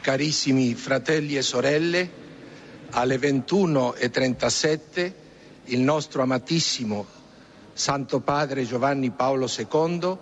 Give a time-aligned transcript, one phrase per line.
[0.00, 2.10] carissimi fratelli e sorelle,
[2.90, 5.12] alle 21.37
[5.66, 7.06] il nostro amatissimo
[7.72, 10.16] Santo Padre Giovanni Paolo II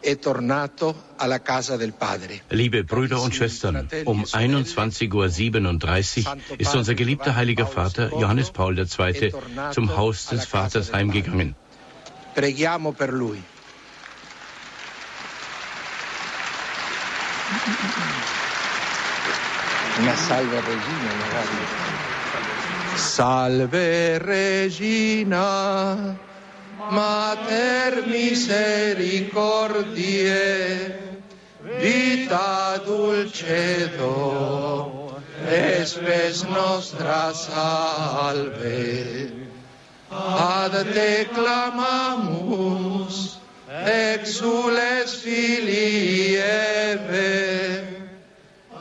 [0.00, 2.42] è tornato alla casa del Padre.
[2.48, 9.32] Liebe Brüder und Schwestern, um 21.37 Uhr ist unser geliebter heiliger Vater Johannes Paul II.
[9.72, 11.54] zum Haus des Vaters heimgegangen.
[12.32, 13.42] Preghiamo per lui.
[20.16, 20.60] Salve
[24.18, 26.16] regina.
[26.16, 26.16] Salve
[26.90, 30.94] mater misericordiae,
[31.80, 34.12] vita dulcedo,
[35.46, 39.32] espes nostra salve.
[40.10, 43.38] Ad te clamamus,
[43.68, 46.36] exules filii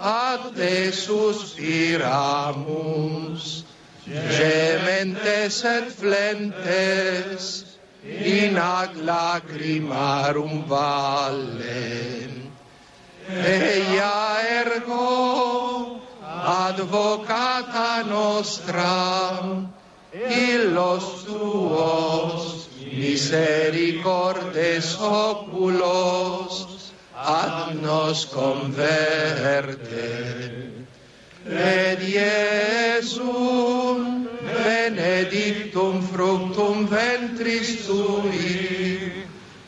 [0.09, 3.63] Eve, ad te suspiramus,
[4.05, 7.63] gementes et flentes,
[8.03, 12.29] in ad lacrimarum valle.
[13.29, 18.97] Eia ergo, advocata nostra,
[20.13, 26.78] illos tuos misericordes oculos
[27.25, 30.09] ad nos converte.
[31.45, 39.12] Et Iesum benedictum fructum ventris tui,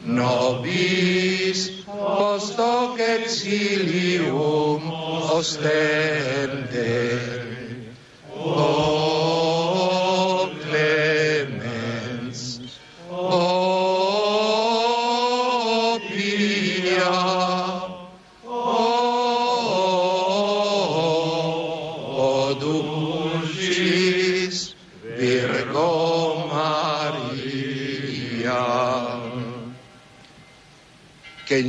[0.05, 4.81] nobis post hoc exilium
[5.37, 6.70] ostende.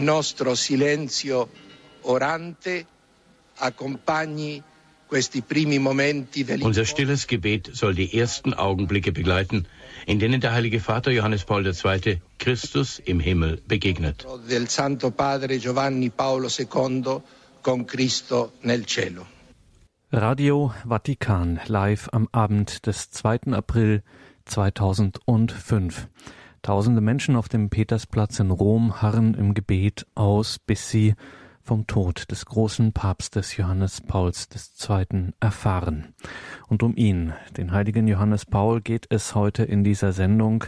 [0.02, 1.48] Nostro silenzio
[2.02, 2.86] orante
[3.56, 4.62] accompagni
[5.06, 9.66] questi primi momenti Unser stilles Gebet soll die ersten Augenblicke begleiten,
[10.06, 12.20] in denen der heilige Vater Johannes Paul II.
[12.38, 14.26] Christus im Himmel begegnet.
[14.48, 17.20] del Santo Padre Giovanni Paolo II
[17.60, 19.26] con Cristo nel cielo.
[20.10, 23.52] Radio Vatikan live am Abend des 2.
[23.52, 24.02] April
[24.46, 26.08] 2005.
[26.62, 31.16] Tausende Menschen auf dem Petersplatz in Rom harren im Gebet aus, bis sie
[31.60, 34.48] vom Tod des großen Papstes Johannes Pauls
[34.88, 35.32] II.
[35.40, 36.14] erfahren.
[36.68, 40.64] Und um ihn, den heiligen Johannes Paul, geht es heute in dieser Sendung.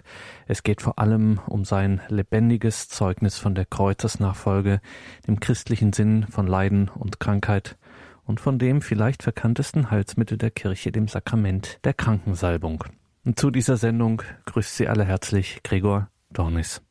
[0.49, 4.81] Es geht vor allem um sein lebendiges Zeugnis von der Kreuzesnachfolge,
[5.28, 7.76] dem christlichen Sinn von Leiden und Krankheit
[8.25, 12.82] und von dem vielleicht verkanntesten Heilsmittel der Kirche, dem Sakrament der Krankensalbung.
[13.25, 16.83] Und zu dieser Sendung grüßt Sie alle herzlich Gregor Dornis.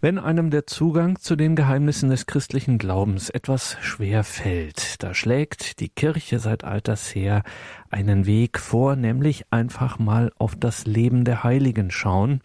[0.00, 5.78] Wenn einem der Zugang zu den Geheimnissen des christlichen Glaubens etwas schwer fällt, da schlägt
[5.78, 7.44] die Kirche seit alters her
[7.88, 12.40] einen Weg vor, nämlich einfach mal auf das Leben der Heiligen schauen.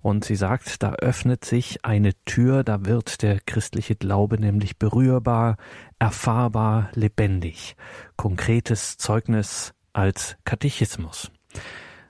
[0.00, 5.58] Und sie sagt, da öffnet sich eine Tür, da wird der christliche Glaube nämlich berührbar,
[5.98, 7.76] erfahrbar, lebendig.
[8.16, 11.30] Konkretes Zeugnis als Katechismus.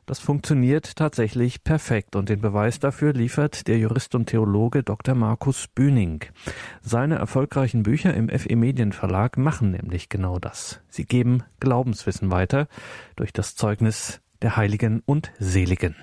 [0.06, 5.16] Das funktioniert tatsächlich perfekt und den Beweis dafür liefert der Jurist und Theologe Dr.
[5.16, 6.24] Markus Bühning.
[6.80, 10.80] Seine erfolgreichen Bücher im FE Medienverlag machen nämlich genau das.
[10.88, 12.68] Sie geben Glaubenswissen weiter
[13.16, 15.96] durch das Zeugnis der Heiligen und Seligen.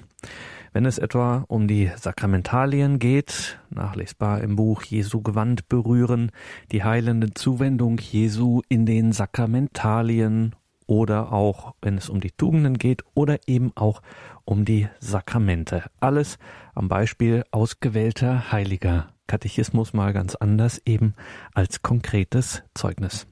[0.73, 6.31] Wenn es etwa um die Sakramentalien geht, nachlesbar im Buch Jesu Gewand berühren,
[6.73, 10.55] die heilende Zuwendung Jesu in den Sakramentalien
[10.87, 14.01] oder auch, wenn es um die Tugenden geht oder eben auch
[14.45, 15.83] um die Sakramente.
[15.99, 16.37] Alles
[16.73, 19.09] am Beispiel ausgewählter Heiliger.
[19.27, 21.13] Katechismus mal ganz anders eben
[21.53, 23.27] als konkretes Zeugnis.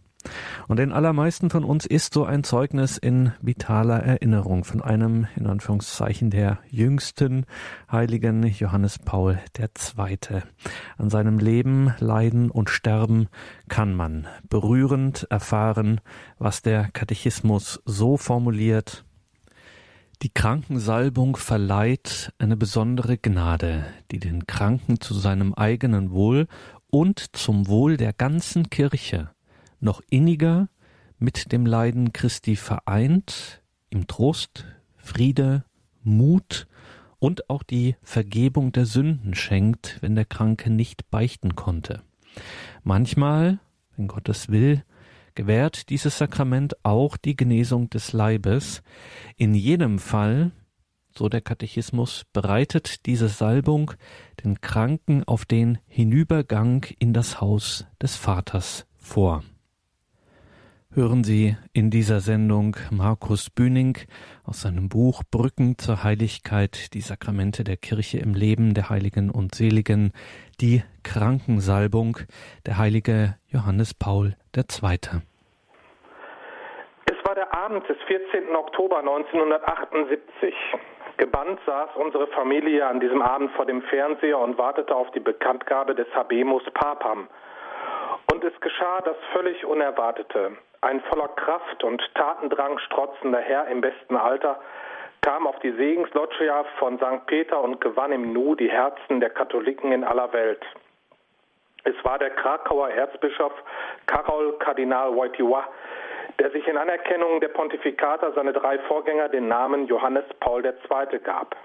[0.68, 5.48] Und den allermeisten von uns ist so ein Zeugnis in vitaler Erinnerung von einem, in
[5.48, 7.46] Anführungszeichen, der jüngsten
[7.92, 10.18] Heiligen Johannes Paul II.
[10.98, 13.28] An seinem Leben, Leiden und Sterben
[13.68, 16.02] kann man berührend erfahren,
[16.38, 19.06] was der Katechismus so formuliert,
[20.22, 26.48] die Krankensalbung verleiht eine besondere Gnade, die den Kranken zu seinem eigenen Wohl
[26.92, 29.32] und zum Wohl der ganzen Kirche
[29.82, 30.70] noch inniger
[31.22, 33.62] mit dem Leiden Christi vereint,
[33.92, 34.66] ihm Trost,
[34.98, 35.64] Friede,
[36.04, 36.68] Mut
[37.20, 42.02] und auch die Vergebung der Sünden schenkt, wenn der Kranke nicht beichten konnte.
[42.84, 43.60] Manchmal,
[43.96, 44.84] wenn Gottes will,
[45.36, 48.82] gewährt dieses Sakrament auch die Genesung des Leibes.
[49.38, 50.52] In jedem Fall,
[51.16, 53.92] so der Katechismus, bereitet diese Salbung
[54.44, 59.44] den Kranken auf den Hinübergang in das Haus des Vaters vor
[60.94, 63.98] hören Sie in dieser Sendung Markus Bühning
[64.46, 69.56] aus seinem Buch Brücken zur Heiligkeit, die Sakramente der Kirche im Leben der Heiligen und
[69.56, 70.12] Seligen,
[70.60, 72.18] die Krankensalbung,
[72.66, 75.00] der heilige Johannes Paul II.
[77.06, 78.54] Es war der Abend des 14.
[78.54, 80.54] Oktober 1978.
[81.16, 85.96] Gebannt saß unsere Familie an diesem Abend vor dem Fernseher und wartete auf die Bekanntgabe
[85.96, 87.30] des Habemus Papam.
[88.34, 90.58] Und es geschah das völlig Unerwartete.
[90.84, 94.60] Ein voller Kraft und Tatendrang strotzender Herr im besten Alter
[95.22, 97.28] kam auf die Segensloggia von St.
[97.28, 100.66] Peter und gewann im Nu die Herzen der Katholiken in aller Welt.
[101.84, 103.54] Es war der Krakauer Erzbischof
[104.08, 105.64] Karol Kardinal Wojtyła,
[106.40, 111.20] der sich in Anerkennung der Pontifikata seine drei Vorgänger den Namen Johannes Paul II.
[111.20, 111.56] gab.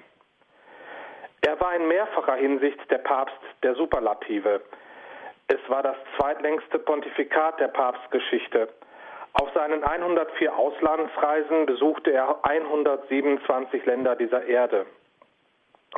[1.40, 4.60] Er war in mehrfacher Hinsicht der Papst der Superlative.
[5.48, 8.68] Es war das zweitlängste Pontifikat der Papstgeschichte.
[9.38, 14.86] Auf seinen 104 Auslandsreisen besuchte er 127 Länder dieser Erde.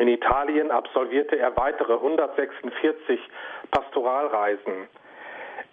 [0.01, 3.21] In Italien absolvierte er weitere 146
[3.71, 4.89] Pastoralreisen.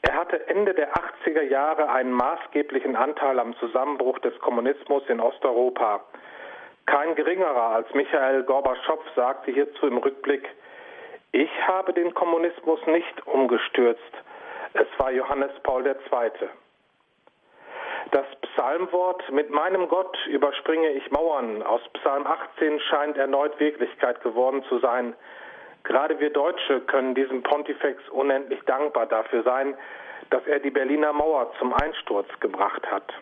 [0.04, 6.02] Er hatte Ende der 80er Jahre einen maßgeblichen Anteil am Zusammenbruch des Kommunismus in Osteuropa.
[6.86, 10.48] Kein geringerer als Michael Gorbatschow sagte hierzu im Rückblick,
[11.32, 14.14] ich habe den Kommunismus nicht umgestürzt,
[14.74, 16.48] es war Johannes Paul II.
[18.12, 24.64] Das Psalmwort mit meinem Gott überspringe ich Mauern aus Psalm 18 scheint erneut Wirklichkeit geworden
[24.70, 25.16] zu sein.
[25.84, 29.76] Gerade wir Deutsche können diesem Pontifex unendlich dankbar dafür sein,
[30.30, 33.14] dass er die Berliner Mauer zum Einsturz gebracht hat.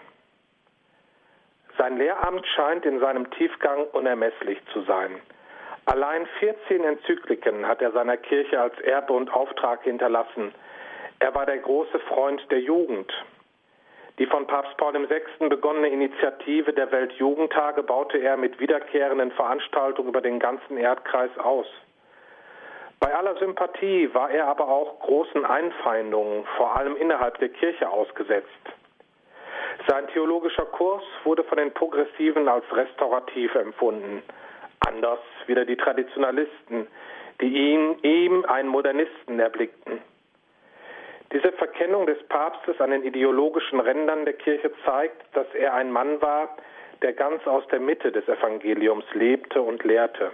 [1.77, 5.19] Sein Lehramt scheint in seinem Tiefgang unermesslich zu sein.
[5.85, 10.53] Allein 14 Enzykliken hat er seiner Kirche als Erbe und Auftrag hinterlassen.
[11.19, 13.11] Er war der große Freund der Jugend.
[14.19, 15.49] Die von Papst Paul VI.
[15.49, 21.65] begonnene Initiative der Weltjugendtage baute er mit wiederkehrenden Veranstaltungen über den ganzen Erdkreis aus.
[22.99, 28.47] Bei aller Sympathie war er aber auch großen Einfeindungen, vor allem innerhalb der Kirche, ausgesetzt.
[29.87, 34.21] Sein theologischer Kurs wurde von den Progressiven als restaurativ empfunden,
[34.87, 36.87] anders wieder die Traditionalisten,
[37.41, 40.12] die ihn, ihm einen Modernisten erblickten.
[41.33, 46.21] Diese Verkennung des Papstes an den ideologischen Rändern der Kirche zeigt, dass er ein Mann
[46.21, 46.55] war,
[47.01, 50.31] der ganz aus der Mitte des Evangeliums lebte und lehrte.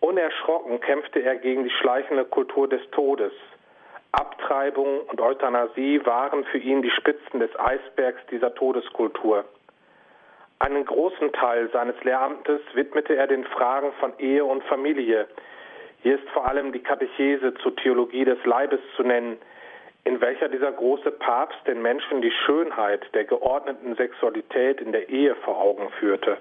[0.00, 3.32] Unerschrocken kämpfte er gegen die schleichende Kultur des Todes.
[4.10, 9.44] Abtreibung und Euthanasie waren für ihn die Spitzen des Eisbergs dieser Todeskultur.
[10.58, 15.28] Einen großen Teil seines Lehramtes widmete er den Fragen von Ehe und Familie,
[16.02, 19.38] hier ist vor allem die Katechese zur Theologie des Leibes zu nennen,
[20.04, 25.34] in welcher dieser große Papst den Menschen die Schönheit der geordneten Sexualität in der Ehe
[25.36, 26.38] vor Augen führte.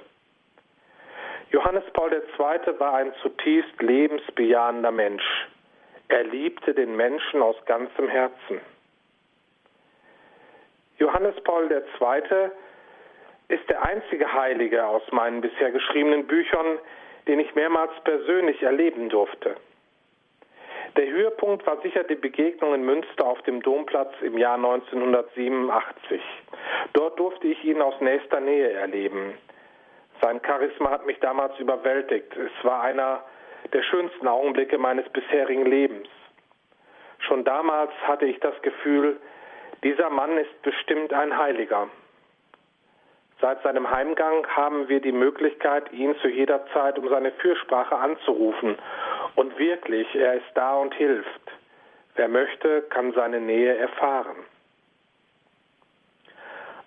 [1.51, 2.79] Johannes Paul II.
[2.79, 5.47] war ein zutiefst lebensbejahender Mensch.
[6.09, 8.61] Er liebte den Menschen aus ganzem Herzen.
[10.97, 12.49] Johannes Paul II.
[13.49, 16.79] ist der einzige Heilige aus meinen bisher geschriebenen Büchern,
[17.27, 19.55] den ich mehrmals persönlich erleben durfte.
[20.95, 26.21] Der Höhepunkt war sicher die Begegnung in Münster auf dem Domplatz im Jahr 1987.
[26.93, 29.37] Dort durfte ich ihn aus nächster Nähe erleben.
[30.21, 32.35] Sein Charisma hat mich damals überwältigt.
[32.35, 33.23] Es war einer
[33.73, 36.07] der schönsten Augenblicke meines bisherigen Lebens.
[37.19, 39.19] Schon damals hatte ich das Gefühl,
[39.83, 41.89] dieser Mann ist bestimmt ein Heiliger.
[43.39, 48.77] Seit seinem Heimgang haben wir die Möglichkeit, ihn zu jeder Zeit um seine Fürsprache anzurufen.
[49.35, 51.41] Und wirklich, er ist da und hilft.
[52.15, 54.37] Wer möchte, kann seine Nähe erfahren.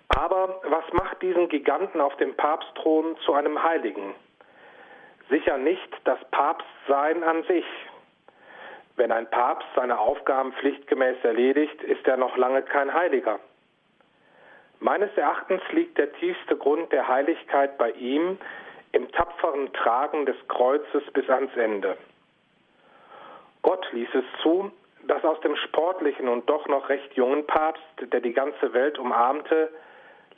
[0.09, 4.13] Aber was macht diesen Giganten auf dem Papstthron zu einem Heiligen?
[5.29, 7.65] Sicher nicht das Papstsein an sich.
[8.97, 13.39] Wenn ein Papst seine Aufgaben pflichtgemäß erledigt, ist er noch lange kein Heiliger.
[14.81, 18.39] Meines Erachtens liegt der tiefste Grund der Heiligkeit bei ihm
[18.93, 21.97] im tapferen Tragen des Kreuzes bis ans Ende.
[23.61, 24.71] Gott ließ es zu,
[25.03, 29.69] dass aus dem sportlichen und doch noch recht jungen Papst, der die ganze Welt umarmte,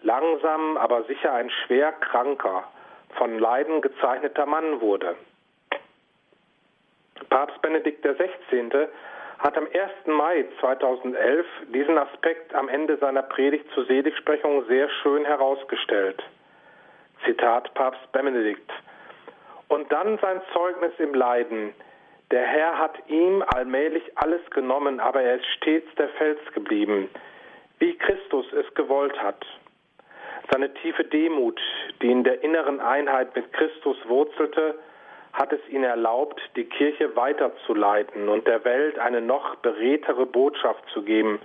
[0.02, 2.66] langsam, aber sicher ein schwer kranker,
[3.16, 5.16] von Leiden gezeichneter Mann wurde.
[7.30, 8.90] Papst Benedikt XVI.
[9.44, 9.74] Hat am 1.
[10.06, 16.24] Mai 2011 diesen Aspekt am Ende seiner Predigt zur Seligsprechung sehr schön herausgestellt.
[17.26, 18.72] Zitat Papst Benedikt.
[19.68, 21.74] Und dann sein Zeugnis im Leiden.
[22.32, 27.10] Der Herr hat ihm allmählich alles genommen, aber er ist stets der Fels geblieben,
[27.80, 29.46] wie Christus es gewollt hat.
[30.52, 31.60] Seine tiefe Demut,
[32.02, 34.76] die in der inneren Einheit mit Christus wurzelte,
[35.34, 41.02] hat es ihn erlaubt, die Kirche weiterzuleiten und der Welt eine noch beredtere Botschaft zu
[41.02, 41.40] geben,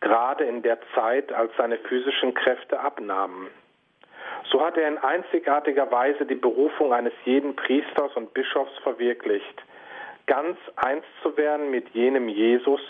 [0.00, 3.48] gerade in der Zeit, als seine physischen Kräfte abnahmen.
[4.50, 9.62] So hat er in einzigartiger Weise die Berufung eines jeden Priesters und Bischofs verwirklicht,
[10.26, 12.80] ganz eins zu werden mit jenem Jesus,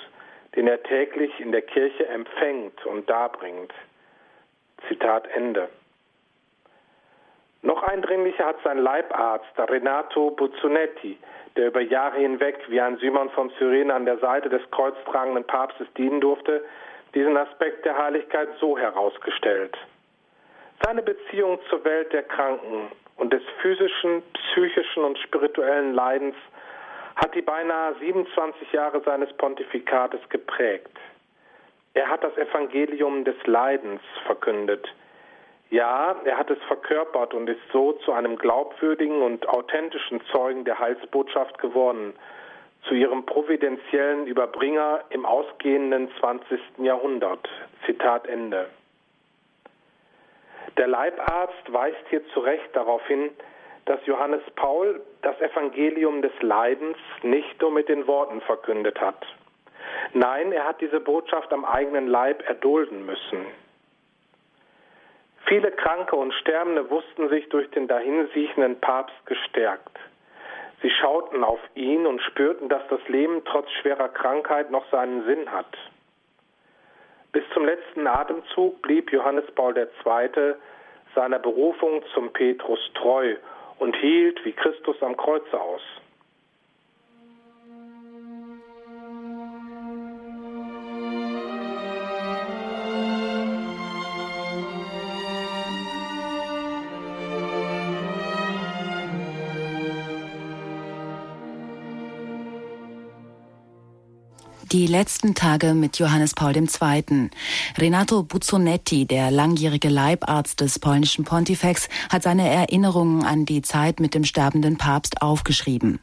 [0.54, 3.72] den er täglich in der Kirche empfängt und darbringt.
[4.88, 5.68] Zitat Ende.
[7.62, 11.18] Noch eindringlicher hat sein Leibarzt, Renato Buzzonetti,
[11.56, 15.86] der über Jahre hinweg wie ein Simon von Cyrene an der Seite des kreuztragenden Papstes
[15.94, 16.64] dienen durfte,
[17.14, 19.76] diesen Aspekt der Heiligkeit so herausgestellt.
[20.84, 26.36] Seine Beziehung zur Welt der Kranken und des physischen, psychischen und spirituellen Leidens
[27.16, 30.96] hat die beinahe 27 Jahre seines Pontifikates geprägt.
[31.92, 34.88] Er hat das Evangelium des Leidens verkündet,
[35.70, 40.78] ja, er hat es verkörpert und ist so zu einem glaubwürdigen und authentischen Zeugen der
[40.78, 42.12] Heilsbotschaft geworden,
[42.88, 46.60] zu ihrem providentiellen Überbringer im ausgehenden 20.
[46.78, 47.48] Jahrhundert.
[47.86, 48.66] Zitat Ende.
[50.76, 53.30] Der Leibarzt weist hier zu Recht darauf hin,
[53.84, 59.26] dass Johannes Paul das Evangelium des Leidens nicht nur mit den Worten verkündet hat.
[60.14, 63.46] Nein, er hat diese Botschaft am eigenen Leib erdulden müssen.
[65.46, 69.98] Viele Kranke und Sterbende wussten sich durch den dahinsiechenden Papst gestärkt.
[70.82, 75.50] Sie schauten auf ihn und spürten, dass das Leben trotz schwerer Krankheit noch seinen Sinn
[75.50, 75.76] hat.
[77.32, 80.54] Bis zum letzten Atemzug blieb Johannes Paul II.
[81.14, 83.36] seiner Berufung zum Petrus treu
[83.78, 85.82] und hielt wie Christus am Kreuze aus.
[104.72, 107.30] Die letzten Tage mit Johannes Paul II.
[107.76, 114.14] Renato Buzzonetti, der langjährige Leibarzt des polnischen Pontifex, hat seine Erinnerungen an die Zeit mit
[114.14, 115.98] dem sterbenden Papst aufgeschrieben.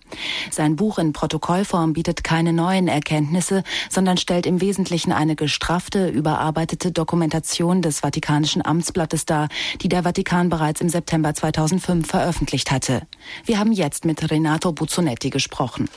[0.52, 6.92] Sein Buch in Protokollform bietet keine neuen Erkenntnisse, sondern stellt im Wesentlichen eine gestraffte, überarbeitete
[6.92, 9.48] Dokumentation des Vatikanischen Amtsblattes dar,
[9.82, 13.04] die der Vatikan bereits im September 2005 veröffentlicht hatte.
[13.46, 15.88] Wir haben jetzt mit Renato Buzzonetti gesprochen.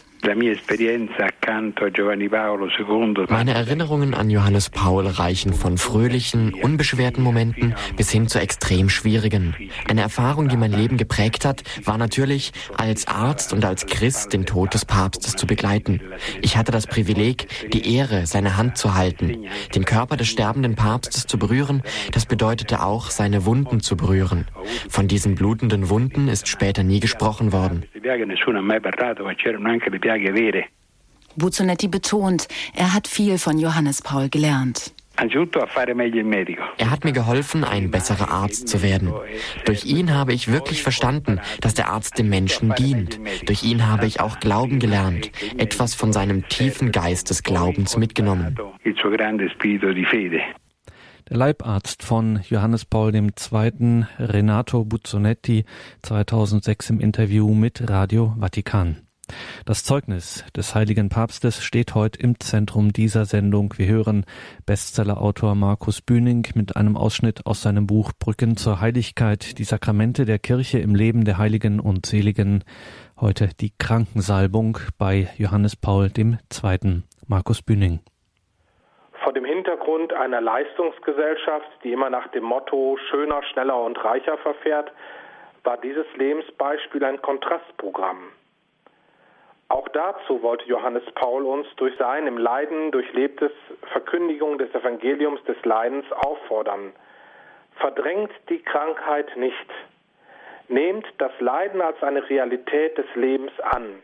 [3.29, 9.55] Meine Erinnerungen an Johannes Paul reichen von fröhlichen, unbeschwerten Momenten bis hin zu extrem schwierigen.
[9.89, 14.47] Eine Erfahrung, die mein Leben geprägt hat, war natürlich, als Arzt und als Christ den
[14.47, 16.01] Tod des Papstes zu begleiten.
[16.43, 19.47] Ich hatte das Privileg, die Ehre, seine Hand zu halten.
[19.75, 24.47] Den Körper des sterbenden Papstes zu berühren, das bedeutete auch, seine Wunden zu berühren.
[24.89, 27.85] Von diesen blutenden Wunden ist später nie gesprochen worden.
[31.37, 34.93] Buzzonetti betont, er hat viel von Johannes Paul gelernt.
[36.79, 39.13] Er hat mir geholfen, ein besserer Arzt zu werden.
[39.67, 43.21] Durch ihn habe ich wirklich verstanden, dass der Arzt dem Menschen dient.
[43.47, 48.59] Durch ihn habe ich auch Glauben gelernt, etwas von seinem tiefen Geist des Glaubens mitgenommen.
[51.31, 55.65] Der Leibarzt von Johannes Paul II., Renato Buzzonetti,
[56.03, 58.97] 2006 im Interview mit Radio Vatikan.
[59.65, 63.73] Das Zeugnis des heiligen Papstes steht heute im Zentrum dieser Sendung.
[63.77, 64.25] Wir hören
[64.67, 70.41] Bestsellerautor Markus Bühning mit einem Ausschnitt aus seinem Buch Brücken zur Heiligkeit, die Sakramente der
[70.41, 72.65] Kirche im Leben der Heiligen und Seligen.
[73.21, 77.03] Heute die Krankensalbung bei Johannes Paul II.
[77.29, 78.01] Markus Bühning.
[79.71, 84.91] Hintergrund einer Leistungsgesellschaft, die immer nach dem Motto schöner, schneller und reicher verfährt,
[85.63, 88.33] war dieses Lebensbeispiel ein Kontrastprogramm.
[89.69, 93.53] Auch dazu wollte Johannes Paul uns durch sein im Leiden durchlebtes
[93.93, 96.93] Verkündigung des Evangeliums des Leidens auffordern.
[97.77, 99.71] Verdrängt die Krankheit nicht.
[100.67, 104.03] Nehmt das Leiden als eine Realität des Lebens an.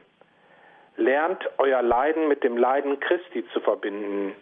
[0.96, 4.36] Lernt euer Leiden mit dem Leiden Christi zu verbinden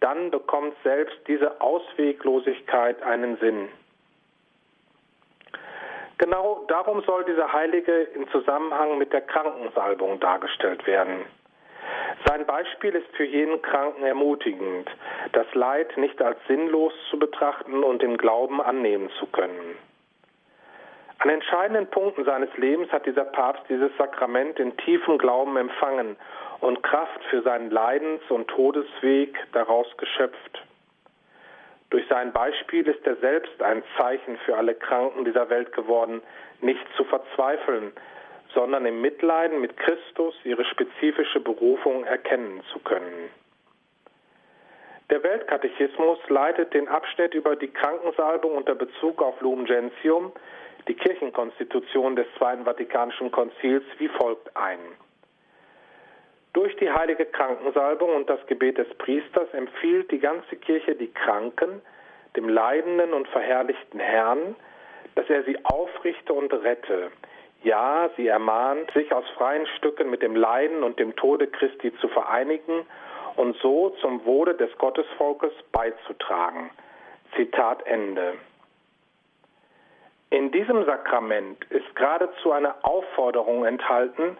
[0.00, 3.68] dann bekommt selbst diese Ausweglosigkeit einen Sinn.
[6.18, 11.24] Genau darum soll dieser Heilige im Zusammenhang mit der Krankensalbung dargestellt werden.
[12.26, 14.90] Sein Beispiel ist für jeden Kranken ermutigend,
[15.32, 19.78] das Leid nicht als sinnlos zu betrachten und im Glauben annehmen zu können.
[21.18, 26.16] An entscheidenden Punkten seines Lebens hat dieser Papst dieses Sakrament in tiefem Glauben empfangen
[26.60, 30.62] und Kraft für seinen Leidens- und Todesweg daraus geschöpft.
[31.90, 36.20] Durch sein Beispiel ist er selbst ein Zeichen für alle Kranken dieser Welt geworden,
[36.60, 37.92] nicht zu verzweifeln,
[38.54, 43.30] sondern im Mitleiden mit Christus ihre spezifische Berufung erkennen zu können.
[45.10, 50.32] Der Weltkatechismus leitet den Abschnitt über die Krankensalbung unter Bezug auf Lumen Gentium,
[50.86, 54.78] die Kirchenkonstitution des Zweiten Vatikanischen Konzils, wie folgt ein.
[56.52, 61.82] Durch die heilige Krankensalbung und das Gebet des Priesters empfiehlt die ganze Kirche die Kranken,
[62.36, 64.56] dem leidenden und verherrlichten Herrn,
[65.14, 67.10] dass er sie aufrichte und rette.
[67.62, 72.08] Ja, sie ermahnt, sich aus freien Stücken mit dem Leiden und dem Tode Christi zu
[72.08, 72.86] vereinigen
[73.36, 76.70] und so zum Wohle des Gottesvolkes beizutragen.
[77.36, 78.34] Zitat Ende.
[80.30, 84.36] In diesem Sakrament ist geradezu eine Aufforderung enthalten,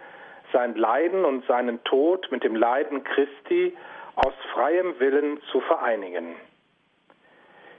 [0.53, 3.77] sein Leiden und seinen Tod mit dem Leiden Christi
[4.17, 6.35] aus freiem Willen zu vereinigen.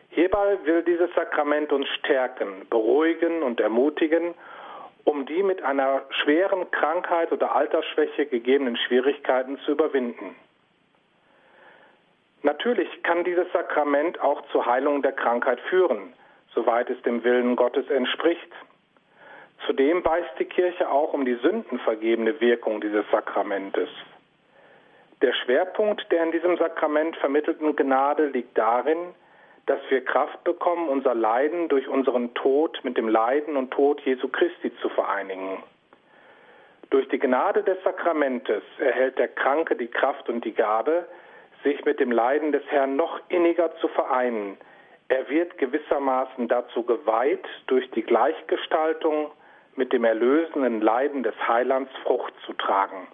[0.10, 4.34] Hierbei will dieses Sakrament uns stärken, beruhigen und ermutigen,
[5.04, 10.36] um die mit einer schweren Krankheit oder Altersschwäche gegebenen Schwierigkeiten zu überwinden.
[12.42, 16.14] Natürlich kann dieses Sakrament auch zur Heilung der Krankheit führen,
[16.54, 18.52] soweit es dem Willen Gottes entspricht.
[19.66, 23.90] Zudem weiß die Kirche auch um die sündenvergebende Wirkung dieses Sakramentes.
[25.22, 29.14] Der Schwerpunkt der in diesem Sakrament vermittelten Gnade liegt darin,
[29.66, 34.28] dass wir Kraft bekommen, unser Leiden durch unseren Tod mit dem Leiden und Tod Jesu
[34.30, 35.62] Christi zu vereinigen.
[36.90, 41.06] Durch die Gnade des Sakramentes erhält der Kranke die Kraft und die Gabe,
[41.64, 44.58] sich mit dem Leiden des Herrn noch inniger zu vereinen.
[45.10, 49.32] Er wird gewissermaßen dazu geweiht, durch die Gleichgestaltung
[49.80, 53.08] mit dem erlösenden Leiden des Heilands Frucht zu tragen.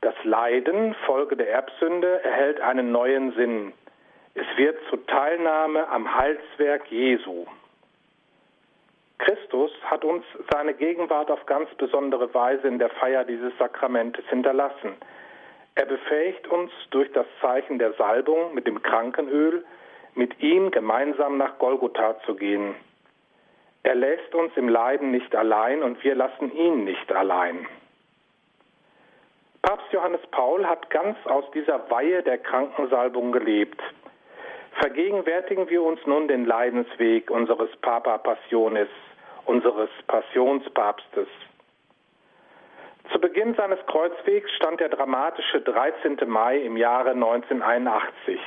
[0.00, 3.74] Das Leiden, Folge der Erbsünde, erhält einen neuen Sinn.
[4.34, 7.46] Es wird zur Teilnahme am Heilswerk Jesu.
[9.18, 14.94] Christus hat uns seine Gegenwart auf ganz besondere Weise in der Feier dieses Sakramentes hinterlassen.
[15.74, 19.64] Er befähigt uns durch das Zeichen der Salbung mit dem Krankenöl,
[20.14, 22.74] mit ihm gemeinsam nach Golgotha zu gehen.
[23.88, 27.66] Er lässt uns im Leiden nicht allein und wir lassen ihn nicht allein.
[29.62, 33.80] Papst Johannes Paul hat ganz aus dieser Weihe der Krankensalbung gelebt.
[34.72, 38.90] Vergegenwärtigen wir uns nun den Leidensweg unseres Papa Passionis,
[39.46, 41.28] unseres Passionspapstes.
[43.10, 46.18] Zu Beginn seines Kreuzwegs stand der dramatische 13.
[46.26, 48.38] Mai im Jahre 1981.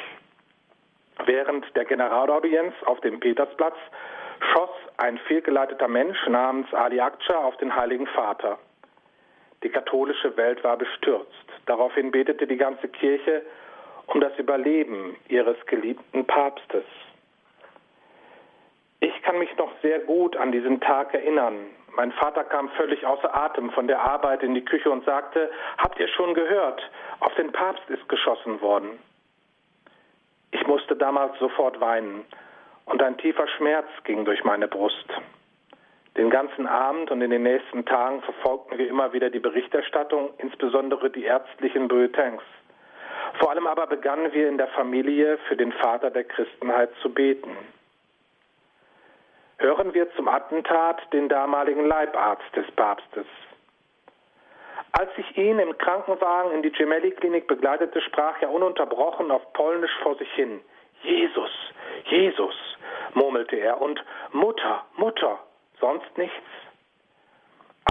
[1.25, 3.77] Während der Generalaudienz auf dem Petersplatz
[4.41, 8.58] schoss ein fehlgeleiteter Mensch namens Ali Akça auf den Heiligen Vater.
[9.63, 11.45] Die katholische Welt war bestürzt.
[11.65, 13.43] Daraufhin betete die ganze Kirche
[14.08, 16.86] um das Überleben ihres geliebten Papstes.
[18.99, 21.56] Ich kann mich noch sehr gut an diesen Tag erinnern.
[21.95, 25.99] Mein Vater kam völlig außer Atem von der Arbeit in die Küche und sagte, habt
[25.99, 26.82] ihr schon gehört,
[27.19, 28.99] auf den Papst ist geschossen worden.
[30.51, 32.25] Ich musste damals sofort weinen
[32.91, 35.08] und ein tiefer Schmerz ging durch meine Brust.
[36.17, 41.10] Den ganzen Abend und in den nächsten Tagen verfolgten wir immer wieder die Berichterstattung, insbesondere
[41.10, 42.41] die ärztlichen Bulletins.
[43.39, 47.56] Vor allem aber begannen wir in der Familie für den Vater der Christenheit zu beten.
[49.58, 53.27] Hören wir zum Attentat den damaligen Leibarzt des Papstes.
[54.91, 60.17] Als ich ihn im Krankenwagen in die Gemelli-Klinik begleitete, sprach er ununterbrochen auf Polnisch vor
[60.17, 60.60] sich hin.
[61.04, 61.52] Jesus,
[62.06, 62.56] Jesus,
[63.14, 65.40] murmelte er, und Mutter, Mutter,
[65.80, 66.36] sonst nichts.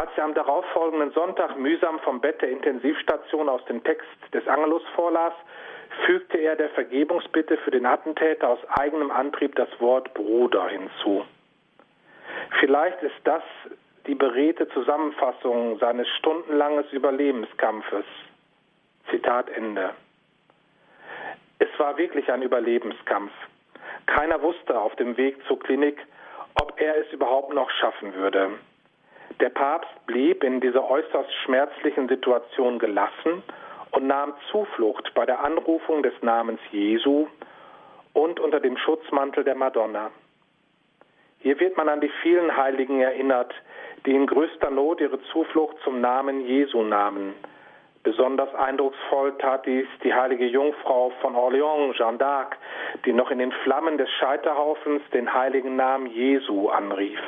[0.00, 4.82] Als er am darauffolgenden Sonntag mühsam vom Bett der Intensivstation aus dem Text des Angelus
[4.94, 5.34] vorlas,
[6.06, 11.24] fügte er der Vergebungsbitte für den Attentäter aus eigenem Antrieb das Wort Bruder hinzu.
[12.60, 13.42] Vielleicht ist das
[14.06, 18.04] die beredte Zusammenfassung seines stundenlanges Überlebenskampfes.
[19.10, 19.90] Zitat Ende.
[21.80, 23.32] War wirklich ein Überlebenskampf.
[24.04, 25.96] Keiner wusste auf dem Weg zur Klinik,
[26.60, 28.50] ob er es überhaupt noch schaffen würde.
[29.40, 33.42] Der Papst blieb in dieser äußerst schmerzlichen Situation gelassen
[33.92, 37.28] und nahm Zuflucht bei der Anrufung des Namens Jesu
[38.12, 40.10] und unter dem Schutzmantel der Madonna.
[41.38, 43.54] Hier wird man an die vielen Heiligen erinnert,
[44.04, 47.32] die in größter Not ihre Zuflucht zum Namen Jesu nahmen.
[48.02, 52.56] Besonders eindrucksvoll tat dies die heilige Jungfrau von Orléans, Jeanne d'Arc,
[53.04, 57.20] die noch in den Flammen des Scheiterhaufens den heiligen Namen Jesu anrief.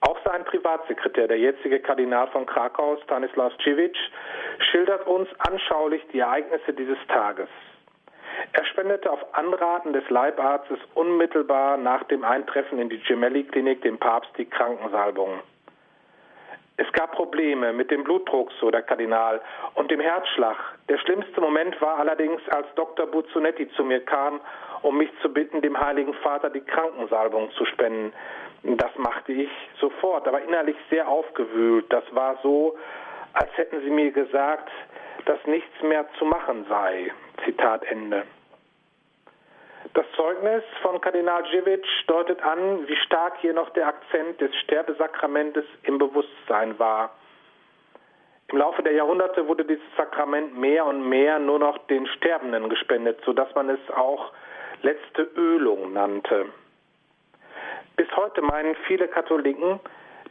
[0.00, 3.96] Auch sein Privatsekretär, der jetzige Kardinal von Krakau, Stanislav Civic,
[4.70, 7.48] schildert uns anschaulich die Ereignisse dieses Tages.
[8.52, 14.30] Er spendete auf Anraten des Leibarztes unmittelbar nach dem Eintreffen in die Gemelli-Klinik dem Papst
[14.38, 15.40] die Krankensalbung.
[16.78, 19.40] Es gab Probleme mit dem Blutdruck, so der Kardinal,
[19.74, 20.56] und dem Herzschlag.
[20.88, 23.06] Der schlimmste Moment war allerdings, als Dr.
[23.06, 24.40] Buzzonetti zu mir kam,
[24.82, 28.12] um mich zu bitten, dem Heiligen Vater die Krankensalbung zu spenden.
[28.62, 31.86] Das machte ich sofort, aber innerlich sehr aufgewühlt.
[31.88, 32.76] Das war so,
[33.32, 34.70] als hätten sie mir gesagt,
[35.24, 37.12] dass nichts mehr zu machen sei.
[37.44, 38.24] Zitat Ende.
[39.94, 45.64] Das Zeugnis von Kardinal Dziwic deutet an, wie stark hier noch der Akzent des Sterbesakramentes
[45.84, 47.10] im Bewusstsein war.
[48.48, 53.18] Im Laufe der Jahrhunderte wurde dieses Sakrament mehr und mehr nur noch den Sterbenden gespendet,
[53.24, 54.32] sodass man es auch
[54.82, 56.46] letzte Ölung nannte.
[57.96, 59.80] Bis heute meinen viele Katholiken,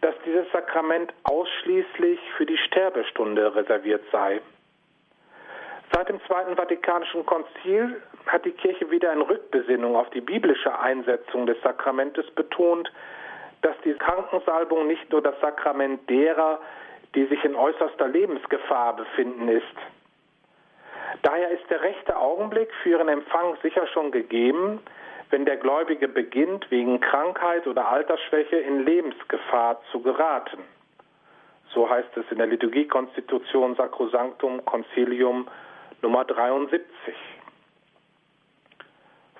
[0.01, 4.41] dass dieses Sakrament ausschließlich für die Sterbestunde reserviert sei.
[5.95, 11.45] Seit dem Zweiten Vatikanischen Konzil hat die Kirche wieder in Rückbesinnung auf die biblische Einsetzung
[11.45, 12.91] des Sakramentes betont,
[13.61, 16.59] dass die Krankensalbung nicht nur das Sakrament derer,
[17.15, 19.63] die sich in äußerster Lebensgefahr befinden, ist.
[21.21, 24.81] Daher ist der rechte Augenblick für ihren Empfang sicher schon gegeben,
[25.29, 30.57] wenn der Gläubige beginnt, wegen Krankheit oder Altersschwäche in Lebensgefahr zu geraten.
[31.73, 35.47] So heißt es in der Liturgiekonstitution Sacrosanctum Concilium
[36.05, 36.85] Nummer 73.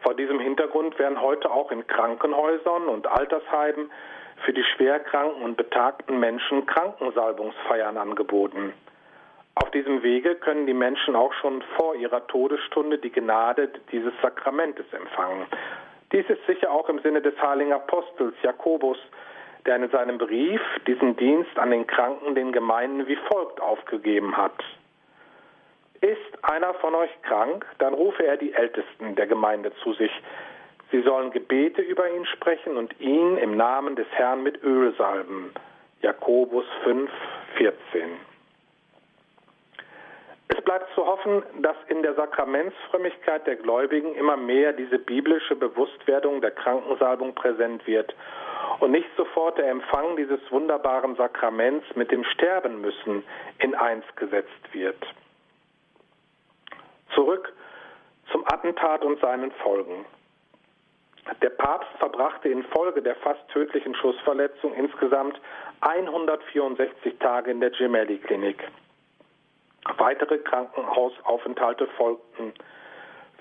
[0.02, 3.92] Vor diesem Hintergrund werden heute auch in Krankenhäusern und Altersheimen
[4.44, 8.74] für die schwerkranken und betagten Menschen Krankensalbungsfeiern angeboten.
[9.54, 14.92] Auf diesem Wege können die Menschen auch schon vor ihrer Todesstunde die Gnade dieses Sakramentes
[14.92, 15.46] empfangen.
[16.14, 18.98] Dies ist sicher auch im Sinne des heiligen Apostels Jakobus,
[19.68, 24.64] der in seinem Brief diesen Dienst an den Kranken den Gemeinden wie folgt aufgegeben hat.
[26.06, 30.12] Ist einer von euch krank, dann rufe er die Ältesten der Gemeinde zu sich.
[30.92, 35.52] Sie sollen Gebete über ihn sprechen und ihn im Namen des Herrn mit Öl salben.
[36.02, 37.10] Jakobus 5,
[37.58, 37.80] 14.
[40.50, 46.40] Es bleibt zu hoffen, dass in der Sakramentsfrömmigkeit der Gläubigen immer mehr diese biblische Bewusstwerdung
[46.40, 48.14] der Krankensalbung präsent wird
[48.80, 53.24] und nicht sofort der Empfang dieses wunderbaren Sakraments mit dem Sterben müssen
[53.58, 55.04] in eins gesetzt wird.
[57.14, 57.54] Zurück
[58.32, 60.06] zum Attentat und seinen Folgen.
[61.42, 65.40] Der Papst verbrachte infolge der fast tödlichen Schussverletzung insgesamt
[65.82, 68.64] 164 Tage in der Gemelli-Klinik.
[69.98, 72.54] Weitere Krankenhausaufenthalte folgten.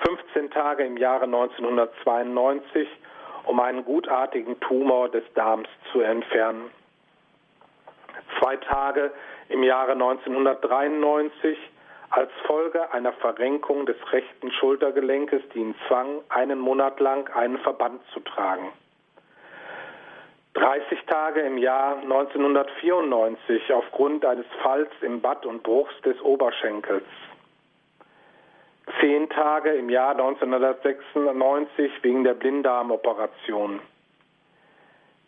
[0.07, 2.88] 15 Tage im Jahre 1992,
[3.44, 6.70] um einen gutartigen Tumor des Darms zu entfernen.
[8.38, 9.12] Zwei Tage
[9.48, 11.59] im Jahre 1993
[12.14, 18.00] als Folge einer Verrenkung des rechten Schultergelenkes, die ihn zwang, einen Monat lang einen Verband
[18.12, 18.70] zu tragen.
[20.55, 27.03] 30 Tage im Jahr 1994 aufgrund eines Falls im Bad und Bruchs des Oberschenkels.
[29.00, 33.81] Zehn Tage im Jahr 1996 wegen der Blinddarmoperation.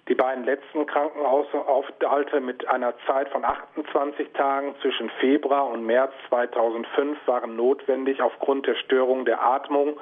[0.09, 7.19] Die beiden letzten Krankenhausaufenthalte mit einer Zeit von 28 Tagen zwischen Februar und März 2005
[7.27, 9.99] waren notwendig aufgrund der Störung der Atmung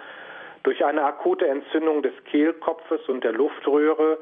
[0.62, 4.18] durch eine akute Entzündung des Kehlkopfes und der Luftröhre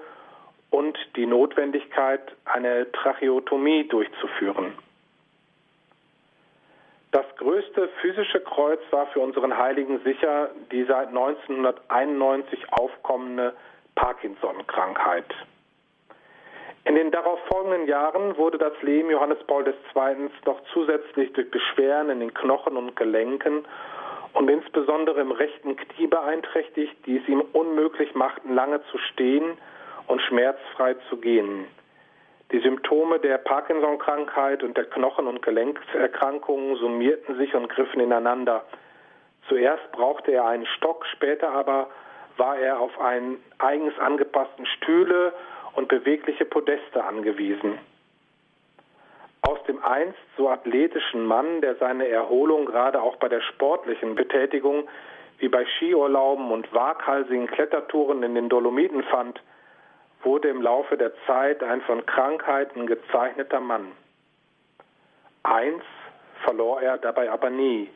[0.70, 4.72] und die Notwendigkeit, eine Tracheotomie durchzuführen.
[7.10, 13.54] Das größte physische Kreuz war für unseren Heiligen sicher die seit 1991 aufkommende
[13.96, 15.26] Parkinson-Krankheit.
[16.84, 20.30] In den darauffolgenden Jahren wurde das Leben Johannes Paul II.
[20.46, 23.64] noch zusätzlich durch Beschwerden in den Knochen und Gelenken
[24.32, 29.56] und insbesondere im rechten Knie beeinträchtigt, die es ihm unmöglich machten, lange zu stehen
[30.08, 31.66] und schmerzfrei zu gehen.
[32.50, 38.64] Die Symptome der Parkinson-Krankheit und der Knochen- und Gelenkerkrankungen summierten sich und griffen ineinander.
[39.48, 41.88] Zuerst brauchte er einen Stock, später aber
[42.36, 45.32] war er auf einen eigens angepassten Stühle
[45.74, 47.78] und bewegliche Podeste angewiesen.
[49.42, 54.88] Aus dem einst so athletischen Mann, der seine Erholung gerade auch bei der sportlichen Betätigung
[55.38, 59.40] wie bei Skiurlauben und waghalsigen Klettertouren in den Dolomiten fand,
[60.22, 63.90] wurde im Laufe der Zeit ein von Krankheiten gezeichneter Mann.
[65.42, 65.82] Eins
[66.44, 67.90] verlor er dabei aber nie,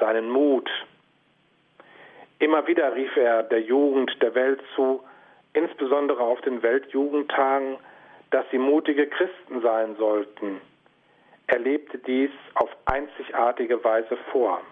[0.00, 0.68] seinen Mut.
[2.40, 5.04] Immer wieder rief er der Jugend der Welt zu,
[5.54, 7.76] insbesondere auf den Weltjugendtagen,
[8.30, 10.60] dass sie mutige Christen sein sollten.
[11.46, 14.62] Er lebte dies auf einzigartige Weise vor.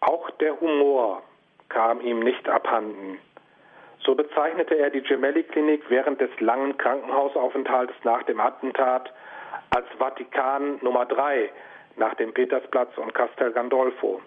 [0.00, 1.22] Auch der Humor
[1.68, 3.18] kam ihm nicht abhanden.
[4.00, 9.12] So bezeichnete er die Gemelli-Klinik während des langen Krankenhausaufenthaltes nach dem Attentat
[9.70, 11.50] als Vatikan Nummer drei
[11.96, 14.20] nach dem Petersplatz und Castel Gandolfo.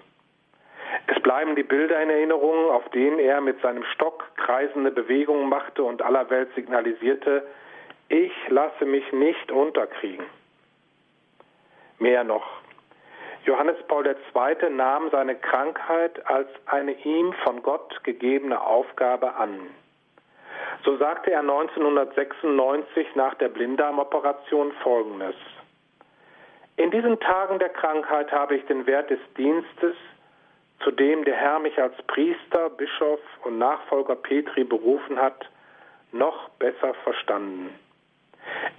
[1.08, 5.84] Es bleiben die Bilder in Erinnerung, auf denen er mit seinem Stock kreisende Bewegungen machte
[5.84, 7.46] und aller Welt signalisierte,
[8.10, 10.26] ich lasse mich nicht unterkriegen.
[12.00, 12.46] Mehr noch,
[13.46, 14.70] Johannes Paul II.
[14.72, 19.60] nahm seine Krankheit als eine ihm von Gott gegebene Aufgabe an.
[20.84, 25.36] So sagte er 1996 nach der Blinddarmoperation Folgendes.
[26.78, 29.96] In diesen Tagen der Krankheit habe ich den Wert des Dienstes,
[30.86, 35.50] zu dem der Herr mich als Priester, Bischof und Nachfolger Petri berufen hat,
[36.12, 37.74] noch besser verstanden.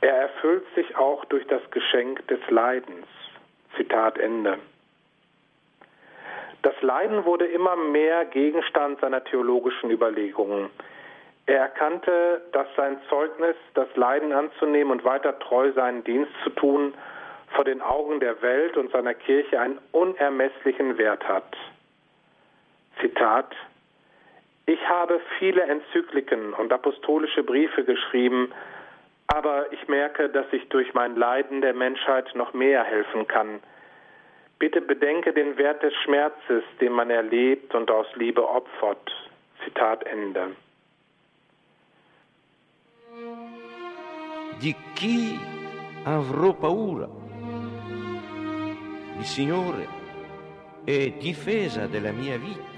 [0.00, 3.06] Er erfüllt sich auch durch das Geschenk des Leidens.
[3.76, 4.58] Zitat Ende.
[6.62, 10.70] Das Leiden wurde immer mehr Gegenstand seiner theologischen Überlegungen.
[11.46, 16.94] Er erkannte, dass sein Zeugnis, das Leiden anzunehmen und weiter treu seinen Dienst zu tun,
[17.48, 21.56] vor den Augen der Welt und seiner Kirche einen unermesslichen Wert hat.
[23.00, 23.54] Zitat
[24.66, 28.52] Ich habe viele Enzykliken und apostolische Briefe geschrieben,
[29.28, 33.60] aber ich merke, dass ich durch mein Leiden der Menschheit noch mehr helfen kann.
[34.58, 39.12] Bitte bedenke den Wert des Schmerzes, den man erlebt und aus Liebe opfert.
[39.64, 40.56] Zitat Ende.
[44.58, 45.38] Di chi
[46.04, 47.08] avrò paura?
[49.18, 49.86] Il Signore
[50.84, 52.75] è difesa della mia vita.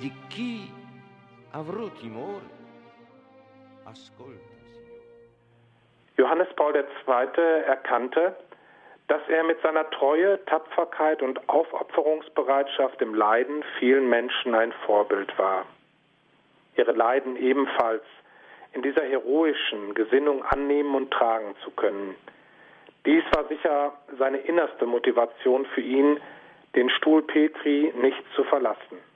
[0.00, 0.72] Di chi
[1.50, 2.48] avrò timore?
[3.84, 4.54] Ascolta.
[6.16, 7.42] Johannes Paul II.
[7.66, 8.34] erkannte,
[9.08, 15.66] dass er mit seiner Treue, Tapferkeit und Aufopferungsbereitschaft im Leiden vielen Menschen ein Vorbild war.
[16.76, 18.04] Ihre Leiden ebenfalls
[18.72, 22.14] in dieser heroischen Gesinnung annehmen und tragen zu können.
[23.04, 26.18] Dies war sicher seine innerste Motivation für ihn,
[26.74, 29.09] den Stuhl Petri nicht zu verlassen.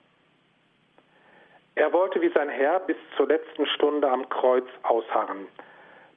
[1.77, 5.49] Er wollte wie sein Herr bis zur letzten Stunde am Kreuz ausharren,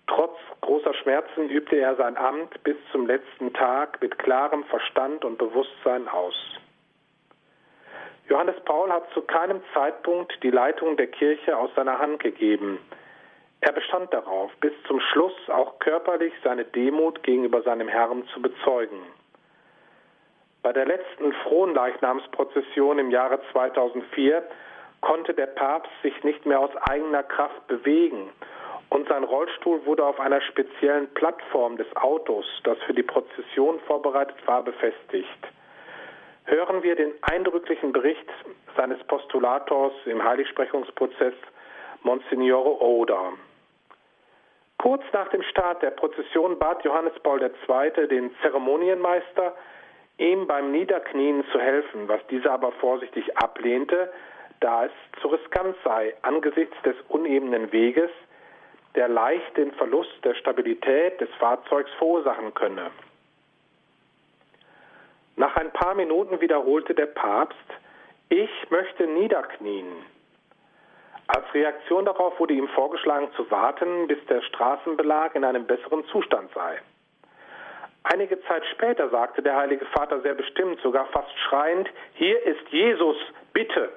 [0.08, 5.38] Trotz großer Schmerzen übte er sein Amt bis zum letzten Tag mit klarem Verstand und
[5.38, 6.36] Bewusstsein aus.
[8.30, 12.80] Johannes Paul hat zu keinem Zeitpunkt die Leitung der Kirche aus seiner Hand gegeben.
[13.62, 19.00] Er bestand darauf, bis zum Schluss auch körperlich seine Demut gegenüber seinem Herrn zu bezeugen.
[20.62, 24.44] Bei der letzten Fronleichnamsprozession im Jahre 2004
[25.02, 28.30] konnte der Papst sich nicht mehr aus eigener Kraft bewegen
[28.90, 34.38] und sein Rollstuhl wurde auf einer speziellen Plattform des Autos, das für die Prozession vorbereitet
[34.46, 35.48] war, befestigt.
[36.46, 38.30] Hören wir den eindrücklichen Bericht
[38.78, 41.34] seines Postulators im Heiligsprechungsprozess
[42.04, 43.34] Monsignore Oda.
[44.78, 48.08] Kurz nach dem Start der Prozession bat Johannes Paul II.
[48.08, 49.54] den Zeremonienmeister,
[50.18, 54.14] ihm beim Niederknien zu helfen, was dieser aber vorsichtig ablehnte,
[54.60, 54.92] da es
[55.22, 58.10] zu riskant sei angesichts des unebenen Weges,
[58.96, 62.90] der leicht den Verlust der Stabilität des Fahrzeugs verursachen könne.
[65.36, 67.58] Nach ein paar Minuten wiederholte der Papst,
[68.30, 69.86] ich möchte niederknien.
[71.28, 76.52] Als Reaktion darauf wurde ihm vorgeschlagen zu warten, bis der Straßenbelag in einem besseren Zustand
[76.54, 76.80] sei.
[78.04, 83.18] Einige Zeit später sagte der Heilige Vater sehr bestimmt, sogar fast schreiend, hier ist Jesus,
[83.54, 83.92] bitte.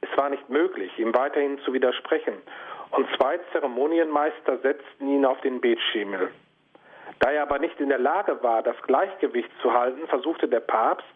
[0.00, 2.34] Es war nicht möglich, ihm weiterhin zu widersprechen,
[2.90, 6.30] und zwei Zeremonienmeister setzten ihn auf den Betschemel.
[7.18, 11.06] Da er aber nicht in der Lage war, das Gleichgewicht zu halten, versuchte der Papst,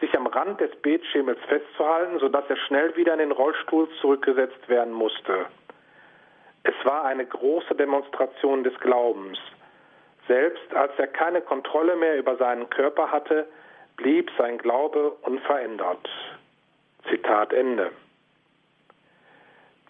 [0.00, 4.92] sich am Rand des Betschemels festzuhalten, sodass er schnell wieder in den Rollstuhl zurückgesetzt werden
[4.92, 5.46] musste.
[6.64, 9.38] Es war eine große Demonstration des Glaubens.
[10.26, 13.46] Selbst als er keine Kontrolle mehr über seinen Körper hatte,
[13.96, 16.08] blieb sein Glaube unverändert.
[17.08, 17.92] Zitat Ende.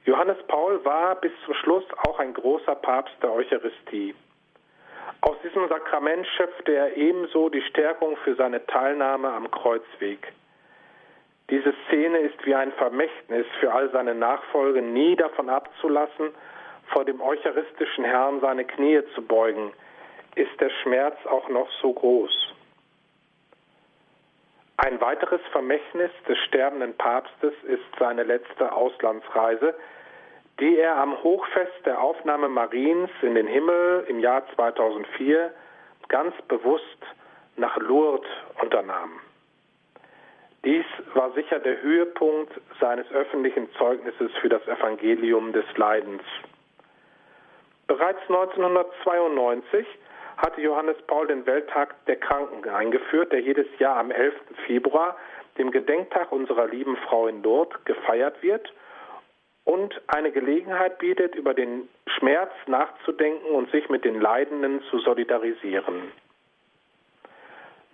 [0.07, 4.15] Johannes Paul war bis zum Schluss auch ein großer Papst der Eucharistie.
[5.21, 10.33] Aus diesem Sakrament schöpfte er ebenso die Stärkung für seine Teilnahme am Kreuzweg.
[11.51, 16.31] Diese Szene ist wie ein Vermächtnis für all seine Nachfolger, nie davon abzulassen,
[16.93, 19.73] vor dem eucharistischen Herrn seine Knie zu beugen,
[20.37, 22.55] ist der Schmerz auch noch so groß.
[24.79, 29.75] Ein weiteres Vermächtnis des sterbenden Papstes ist seine letzte Auslandsreise,
[30.61, 35.53] die er am Hochfest der Aufnahme Mariens in den Himmel im Jahr 2004
[36.09, 36.99] ganz bewusst
[37.57, 38.29] nach Lourdes
[38.63, 39.21] unternahm.
[40.65, 40.85] Dies
[41.15, 46.23] war sicher der Höhepunkt seines öffentlichen Zeugnisses für das Evangelium des Leidens.
[47.87, 49.87] Bereits 1992
[50.37, 54.35] hatte Johannes Paul den Welttag der Kranken eingeführt, der jedes Jahr am 11.
[54.67, 55.17] Februar,
[55.59, 58.73] dem Gedenktag unserer lieben Frau in Lourdes, gefeiert wird
[59.65, 66.13] und eine Gelegenheit bietet, über den Schmerz nachzudenken und sich mit den Leidenden zu solidarisieren.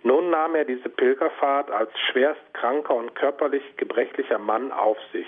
[0.03, 5.27] Nun nahm er diese Pilgerfahrt als schwerst kranker und körperlich gebrechlicher Mann auf sich.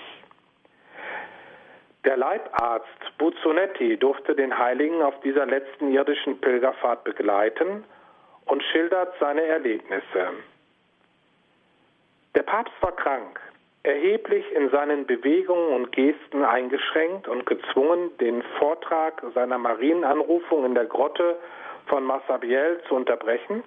[2.06, 7.82] Der Leibarzt Buzzonetti durfte den Heiligen auf dieser letzten irdischen Pilgerfahrt begleiten
[8.44, 10.28] und schildert seine Erlebnisse.
[12.36, 13.40] Der Papst war krank,
[13.82, 20.84] erheblich in seinen Bewegungen und Gesten eingeschränkt und gezwungen, den Vortrag seiner Marienanrufung in der
[20.84, 21.36] Grotte
[21.86, 23.64] von Massabielle zu unterbrechen.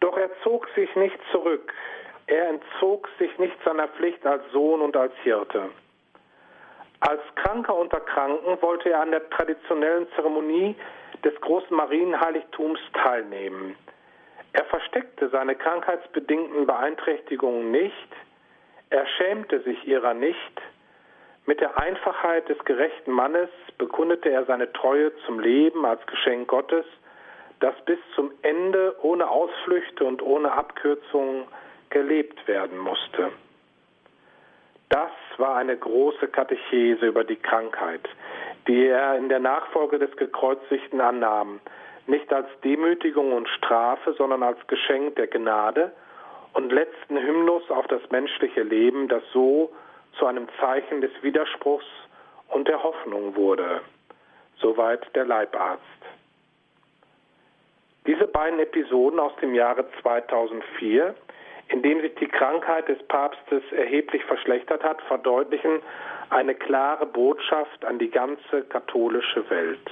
[0.00, 1.70] Doch er zog sich nicht zurück.
[2.28, 5.68] Er entzog sich nicht seiner Pflicht als Sohn und als Hirte.
[7.00, 10.74] Als Kranker unter Kranken wollte er an der traditionellen Zeremonie
[11.24, 13.76] des großen Marienheiligtums teilnehmen.
[14.52, 18.08] Er versteckte seine krankheitsbedingten Beeinträchtigungen nicht,
[18.90, 20.62] er schämte sich ihrer nicht.
[21.44, 26.86] Mit der Einfachheit des gerechten Mannes bekundete er seine Treue zum Leben als Geschenk Gottes,
[27.60, 31.44] das bis zum Ende ohne Ausflüchte und ohne Abkürzungen
[31.90, 33.30] gelebt werden musste.
[34.88, 38.08] Das war eine große Katechese über die Krankheit,
[38.68, 41.60] die er in der Nachfolge des Gekreuzigten annahm,
[42.06, 45.92] nicht als Demütigung und Strafe, sondern als Geschenk der Gnade
[46.52, 49.72] und letzten Hymnus auf das menschliche Leben, das so
[50.18, 51.86] zu einem Zeichen des Widerspruchs
[52.48, 53.80] und der Hoffnung wurde.
[54.58, 55.82] Soweit der Leibarzt.
[58.06, 61.14] Diese beiden Episoden aus dem Jahre 2004,
[61.68, 65.80] in dem sich die Krankheit des Papstes erheblich verschlechtert hat, verdeutlichen
[66.30, 69.90] eine klare Botschaft an die ganze katholische Welt.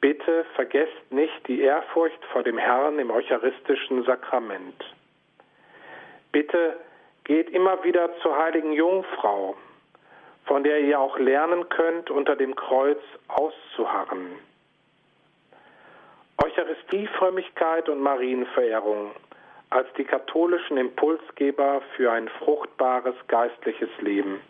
[0.00, 4.84] Bitte vergesst nicht die Ehrfurcht vor dem Herrn im eucharistischen Sakrament.
[6.30, 6.76] Bitte
[7.24, 9.56] geht immer wieder zur heiligen Jungfrau,
[10.44, 14.26] von der ihr auch lernen könnt, unter dem Kreuz auszuharren.
[16.42, 19.12] Eucharistiefrömmigkeit und Marienverehrung
[19.74, 24.40] als die katholischen Impulsgeber für ein fruchtbares geistliches Leben.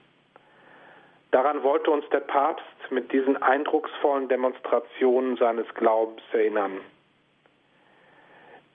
[1.31, 6.79] Daran wollte uns der Papst mit diesen eindrucksvollen Demonstrationen seines Glaubens erinnern.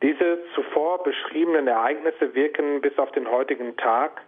[0.02, 4.20] Diese zuvor beschriebenen Ereignisse wirken bis auf den heutigen Tag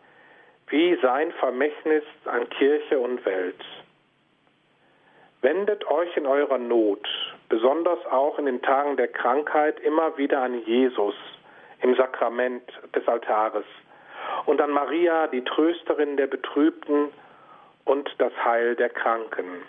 [0.67, 3.65] wie sein Vermächtnis an Kirche und Welt.
[5.41, 7.07] Wendet euch in eurer Not,
[7.49, 11.15] besonders auch in den Tagen der Krankheit, immer wieder an Jesus
[11.81, 12.63] im Sakrament
[12.95, 13.65] des Altares
[14.45, 17.09] und an Maria, die Trösterin der Betrübten
[17.85, 19.63] und das Heil der Kranken.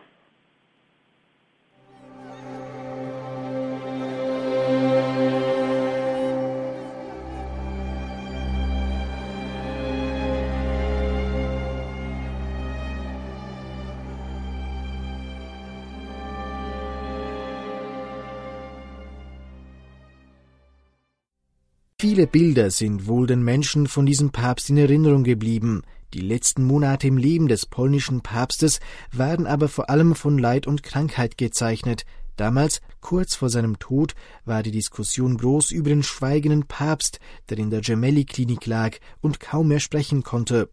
[22.02, 25.82] Viele Bilder sind wohl den Menschen von diesem Papst in Erinnerung geblieben.
[26.14, 28.80] Die letzten Monate im Leben des polnischen Papstes
[29.12, 32.04] waren aber vor allem von Leid und Krankheit gezeichnet.
[32.34, 37.70] Damals, kurz vor seinem Tod, war die Diskussion groß über den schweigenden Papst, der in
[37.70, 40.70] der Gemelli-Klinik lag und kaum mehr sprechen konnte.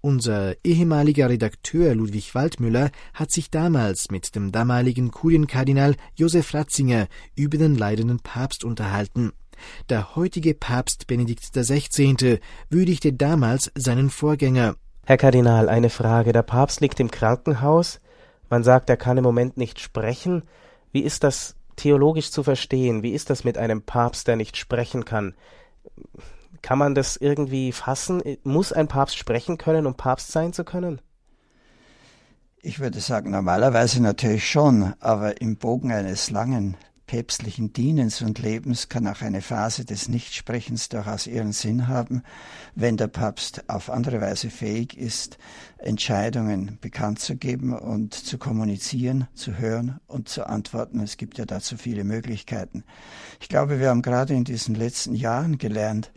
[0.00, 7.58] Unser ehemaliger Redakteur Ludwig Waldmüller hat sich damals mit dem damaligen Kurienkardinal Josef Ratzinger über
[7.58, 9.32] den leidenden Papst unterhalten.
[9.88, 12.40] Der heutige Papst Benedikt XVI.
[12.70, 14.76] würdigte damals seinen Vorgänger.
[15.06, 16.32] Herr Kardinal, eine Frage.
[16.32, 18.00] Der Papst liegt im Krankenhaus.
[18.48, 20.42] Man sagt, er kann im Moment nicht sprechen.
[20.92, 23.02] Wie ist das theologisch zu verstehen?
[23.02, 25.34] Wie ist das mit einem Papst, der nicht sprechen kann?
[26.62, 28.22] Kann man das irgendwie fassen?
[28.42, 31.00] Muss ein Papst sprechen können, um Papst sein zu können?
[32.62, 38.88] Ich würde sagen, normalerweise natürlich schon, aber im Bogen eines langen päpstlichen Dienens und Lebens
[38.88, 42.22] kann auch eine Phase des Nichtsprechens durchaus ihren Sinn haben,
[42.74, 45.38] wenn der Papst auf andere Weise fähig ist,
[45.78, 51.00] Entscheidungen bekannt zu geben und zu kommunizieren, zu hören und zu antworten.
[51.00, 52.84] Es gibt ja dazu viele Möglichkeiten.
[53.40, 56.10] Ich glaube, wir haben gerade in diesen letzten Jahren gelernt,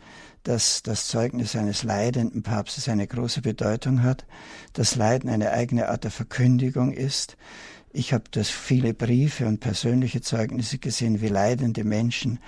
[0.44, 4.24] dass das Zeugnis eines leidenden Papstes eine große Bedeutung hat,
[4.72, 7.36] dass Leiden eine eigene Art der Verkündigung ist,
[7.98, 12.38] ich habe das viele Briefe und persönliche Zeugnisse gesehen, wie leidende Menschen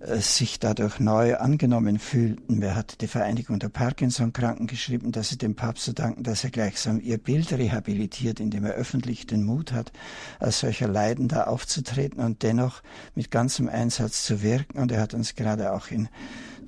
[0.00, 2.60] äh, sich dadurch neu angenommen fühlten.
[2.60, 6.50] Wer hat die Vereinigung der Parkinson-Kranken geschrieben, dass sie dem Papst zu danken, dass er
[6.50, 9.92] gleichsam ihr Bild rehabilitiert, indem er öffentlich den Mut hat,
[10.40, 12.82] als solcher Leidender aufzutreten und dennoch
[13.14, 14.78] mit ganzem Einsatz zu wirken.
[14.78, 16.08] Und er hat uns gerade auch in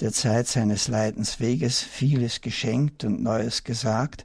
[0.01, 4.25] der Zeit seines Leidensweges vieles geschenkt und Neues gesagt.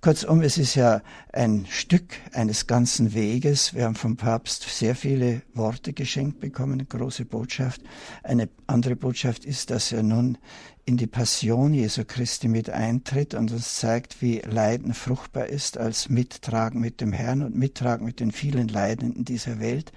[0.00, 1.02] Kurzum, es ist ja
[1.32, 3.74] ein Stück eines ganzen Weges.
[3.74, 7.80] Wir haben vom Papst sehr viele Worte geschenkt bekommen, eine große Botschaft.
[8.22, 10.38] Eine andere Botschaft ist, dass er nun
[10.84, 16.08] in die Passion Jesu Christi mit eintritt und uns zeigt, wie Leiden fruchtbar ist als
[16.08, 19.90] Mittragen mit dem Herrn und Mittragen mit den vielen Leidenden dieser Welt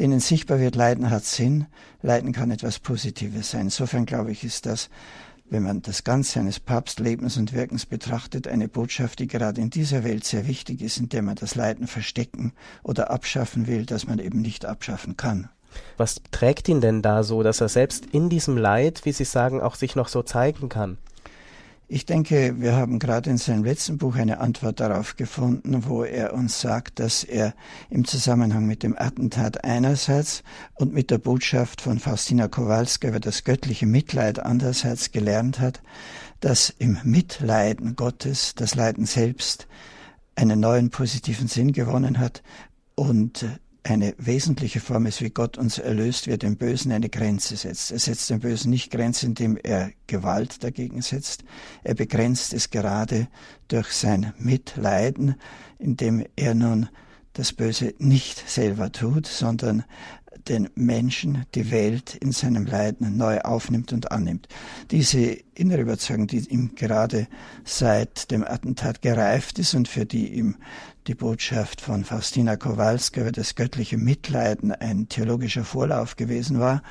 [0.00, 1.66] denen sichtbar wird, Leiden hat Sinn,
[2.02, 3.62] Leiden kann etwas Positives sein.
[3.62, 4.90] Insofern glaube ich, ist das
[5.50, 10.04] wenn man das Ganze eines Papstlebens und Wirkens betrachtet, eine Botschaft, die gerade in dieser
[10.04, 14.20] Welt sehr wichtig ist, in der man das Leiden verstecken oder abschaffen will, das man
[14.20, 15.48] eben nicht abschaffen kann.
[15.96, 19.60] Was trägt ihn denn da so, dass er selbst in diesem Leid, wie Sie sagen,
[19.60, 20.98] auch sich noch so zeigen kann?
[21.92, 26.34] Ich denke, wir haben gerade in seinem letzten Buch eine Antwort darauf gefunden, wo er
[26.34, 27.52] uns sagt, dass er
[27.88, 33.42] im Zusammenhang mit dem Attentat einerseits und mit der Botschaft von Faustina Kowalska über das
[33.42, 35.82] göttliche Mitleid andererseits gelernt hat,
[36.38, 39.66] dass im Mitleiden Gottes das Leiden selbst
[40.36, 42.44] einen neuen positiven Sinn gewonnen hat
[42.94, 43.44] und
[43.82, 47.92] eine wesentliche Form ist, wie Gott uns erlöst, wie er dem Bösen eine Grenze setzt.
[47.92, 51.44] Er setzt dem Bösen nicht Grenze, indem er Gewalt dagegen setzt.
[51.82, 53.28] Er begrenzt es gerade
[53.68, 55.36] durch sein Mitleiden,
[55.78, 56.88] indem er nun
[57.32, 59.84] das Böse nicht selber tut, sondern
[60.48, 64.48] den Menschen, die Welt in seinem Leiden neu aufnimmt und annimmt.
[64.90, 67.26] Diese innere Überzeugung, die ihm gerade
[67.64, 70.56] seit dem Attentat gereift ist und für die ihm
[71.06, 76.82] die Botschaft von Faustina Kowalska über das göttliche Mitleiden ein theologischer Vorlauf gewesen war,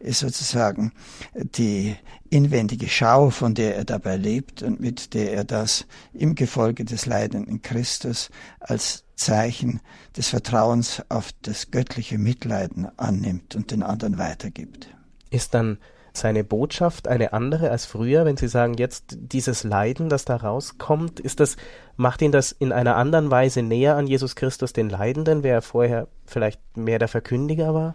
[0.00, 0.92] ist sozusagen
[1.34, 1.94] die
[2.30, 7.06] inwendige Schau, von der er dabei lebt und mit der er das im Gefolge des
[7.06, 8.30] leidenden Christus
[8.60, 9.80] als Zeichen
[10.16, 14.88] des Vertrauens auf das göttliche Mitleiden annimmt und den anderen weitergibt.
[15.30, 15.78] Ist dann
[16.12, 21.20] seine Botschaft eine andere als früher, wenn Sie sagen, jetzt dieses Leiden, das da rauskommt,
[21.20, 21.56] ist das,
[21.96, 26.08] macht ihn das in einer anderen Weise näher an Jesus Christus, den Leidenden, wer vorher
[26.26, 27.94] vielleicht mehr der Verkündiger war?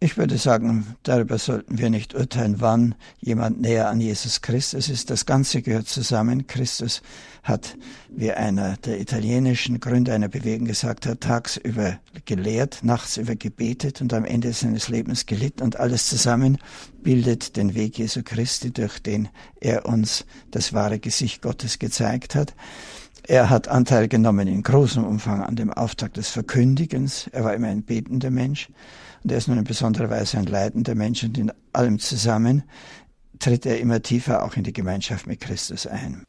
[0.00, 5.10] Ich würde sagen, darüber sollten wir nicht urteilen, wann jemand näher an Jesus Christus ist.
[5.10, 6.46] Das Ganze gehört zusammen.
[6.46, 7.02] Christus
[7.42, 7.76] hat,
[8.08, 14.14] wie einer der italienischen Gründer einer Bewegung gesagt hat, tagsüber gelehrt, nachts über gebetet und
[14.14, 16.58] am Ende seines Lebens gelitten und alles zusammen
[17.02, 19.28] bildet den Weg Jesu Christi, durch den
[19.58, 22.54] er uns das wahre Gesicht Gottes gezeigt hat.
[23.26, 27.28] Er hat Anteil genommen in großem Umfang an dem Auftrag des Verkündigens.
[27.32, 28.68] Er war immer ein betender Mensch.
[29.28, 32.62] Und er ist nun in besonderer Weise ein leidender Mensch und in allem zusammen
[33.38, 36.24] tritt er immer tiefer auch in die Gemeinschaft mit Christus ein.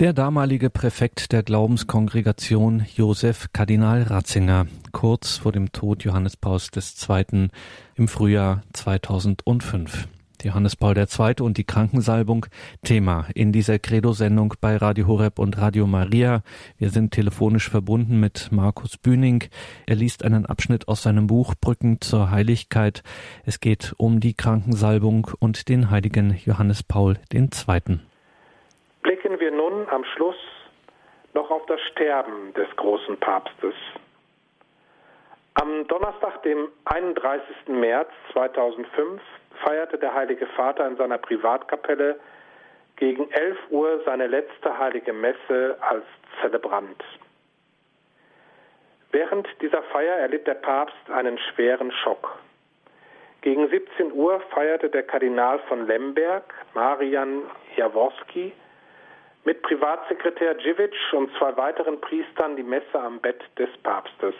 [0.00, 7.50] Der damalige Präfekt der Glaubenskongregation Josef Kardinal Ratzinger, kurz vor dem Tod Johannes Pauls II.
[7.94, 10.08] im Frühjahr 2005.
[10.44, 11.34] Johannes Paul II.
[11.40, 12.46] und die Krankensalbung
[12.84, 16.42] Thema in dieser Credo-Sendung bei Radio Horeb und Radio Maria.
[16.78, 19.44] Wir sind telefonisch verbunden mit Markus Bühning.
[19.86, 23.02] Er liest einen Abschnitt aus seinem Buch Brücken zur Heiligkeit.
[23.44, 28.00] Es geht um die Krankensalbung und den heiligen Johannes Paul II.
[29.02, 30.36] Blicken wir nun am Schluss
[31.34, 33.74] noch auf das Sterben des großen Papstes.
[35.58, 37.68] Am Donnerstag, dem 31.
[37.68, 39.22] März 2005,
[39.64, 42.18] feierte der Heilige Vater in seiner Privatkapelle
[42.96, 46.04] gegen 11 Uhr seine letzte heilige Messe als
[46.40, 47.02] Zelebrant.
[49.12, 52.38] Während dieser Feier erlitt der Papst einen schweren Schock.
[53.42, 57.42] Gegen 17 Uhr feierte der Kardinal von Lemberg, Marian
[57.76, 58.52] Jaworski,
[59.44, 64.34] mit Privatsekretär Dziwic und zwei weiteren Priestern die Messe am Bett des Papstes.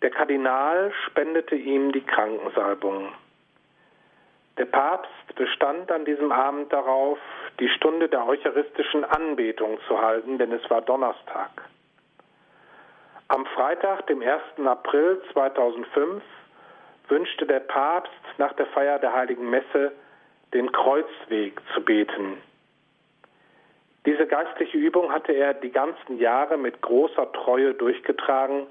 [0.00, 3.12] Der Kardinal spendete ihm die Krankensalbung.
[4.58, 7.18] Der Papst bestand an diesem Abend darauf,
[7.60, 11.50] die Stunde der eucharistischen Anbetung zu halten, denn es war Donnerstag.
[13.28, 14.66] Am Freitag, dem 1.
[14.66, 16.22] April 2005,
[17.08, 19.92] wünschte der Papst nach der Feier der Heiligen Messe
[20.52, 22.42] den Kreuzweg zu beten.
[24.06, 28.66] Diese geistliche Übung hatte er die ganzen Jahre mit großer Treue durchgetragen,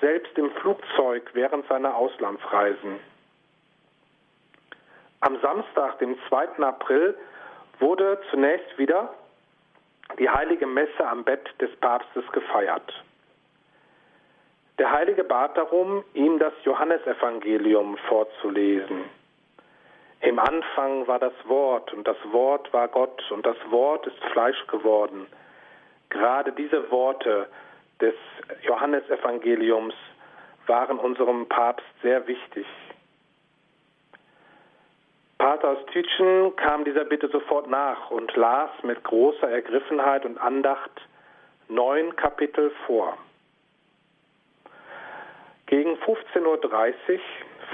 [0.00, 2.98] selbst im Flugzeug während seiner Auslandsreisen.
[5.24, 6.62] Am Samstag, dem 2.
[6.62, 7.16] April,
[7.78, 9.08] wurde zunächst wieder
[10.18, 12.92] die heilige Messe am Bett des Papstes gefeiert.
[14.78, 19.06] Der Heilige bat darum, ihm das Johannesevangelium vorzulesen.
[20.20, 24.66] Im Anfang war das Wort und das Wort war Gott und das Wort ist Fleisch
[24.66, 25.26] geworden.
[26.10, 27.48] Gerade diese Worte
[27.98, 28.14] des
[28.60, 29.94] Johannesevangeliums
[30.66, 32.66] waren unserem Papst sehr wichtig.
[35.44, 40.90] Pater aus Tütschen kam dieser Bitte sofort nach und las mit großer Ergriffenheit und Andacht
[41.68, 43.18] neun Kapitel vor.
[45.66, 47.20] Gegen 15.30 Uhr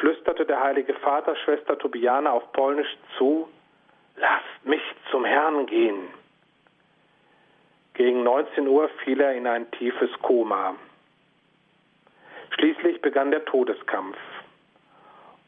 [0.00, 3.48] flüsterte der heilige Vater Schwester Tobiane auf Polnisch zu,
[4.16, 6.08] lasst mich zum Herrn gehen.
[7.94, 10.74] Gegen 19 Uhr fiel er in ein tiefes Koma.
[12.50, 14.18] Schließlich begann der Todeskampf.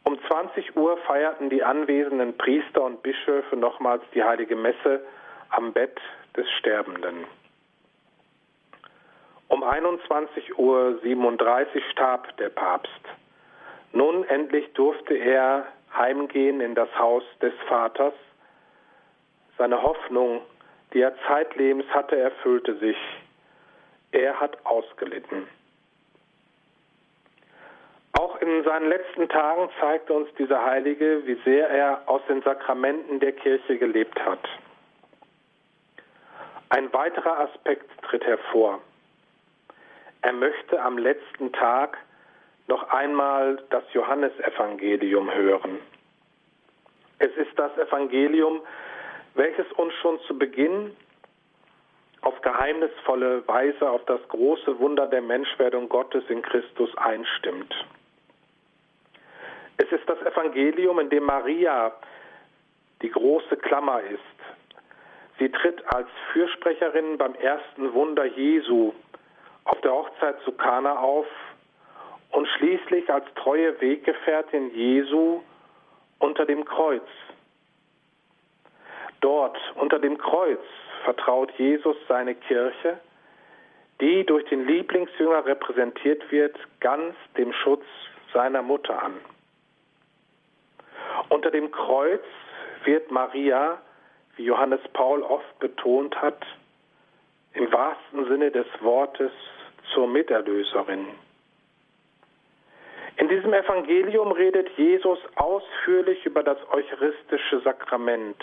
[0.05, 5.05] Um 20 Uhr feierten die anwesenden Priester und Bischöfe nochmals die heilige Messe
[5.50, 6.00] am Bett
[6.36, 7.24] des Sterbenden.
[9.48, 11.00] Um 21.37 Uhr
[11.90, 12.90] starb der Papst.
[13.92, 18.14] Nun endlich durfte er heimgehen in das Haus des Vaters.
[19.59, 20.40] Seine Hoffnung,
[20.94, 22.96] die er zeitlebens hatte, erfüllte sich.
[24.12, 25.46] Er hat ausgelitten.
[28.23, 33.18] Auch in seinen letzten Tagen zeigte uns dieser Heilige, wie sehr er aus den Sakramenten
[33.18, 34.39] der Kirche gelebt hat.
[36.68, 38.81] Ein weiterer Aspekt tritt hervor.
[40.20, 41.99] Er möchte am letzten Tag
[42.68, 45.81] noch einmal das Johannesevangelium hören.
[47.18, 48.61] Es ist das Evangelium,
[49.35, 50.97] welches uns schon zu Beginn
[52.20, 57.75] auf geheimnisvolle Weise auf das große Wunder der Menschwerdung Gottes in Christus einstimmt.
[59.77, 61.93] Es ist das Evangelium, in dem Maria
[63.01, 64.20] die große Klammer ist.
[65.39, 68.93] Sie tritt als Fürsprecherin beim ersten Wunder Jesu
[69.64, 71.27] auf der Hochzeit zu Kana auf
[72.31, 75.43] und schließlich als treue Weggefährtin Jesu
[76.18, 77.07] unter dem Kreuz.
[79.20, 80.61] Dort unter dem Kreuz
[81.05, 83.01] vertraut Jesus seine Kirche,
[84.01, 87.85] die durch den Lieblingsjünger repräsentiert wird, ganz dem Schutz
[88.33, 89.14] seiner Mutter an.
[91.43, 92.22] Unter dem Kreuz
[92.84, 93.82] wird Maria,
[94.36, 96.40] wie Johannes Paul oft betont hat,
[97.55, 99.32] im wahrsten Sinne des Wortes
[99.93, 101.05] zur Miterlöserin.
[103.16, 108.40] In diesem Evangelium redet Jesus ausführlich über das eucharistische Sakrament.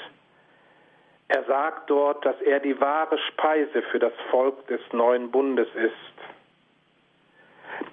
[1.30, 6.18] Er sagt dort, dass er die wahre Speise für das Volk des neuen Bundes ist.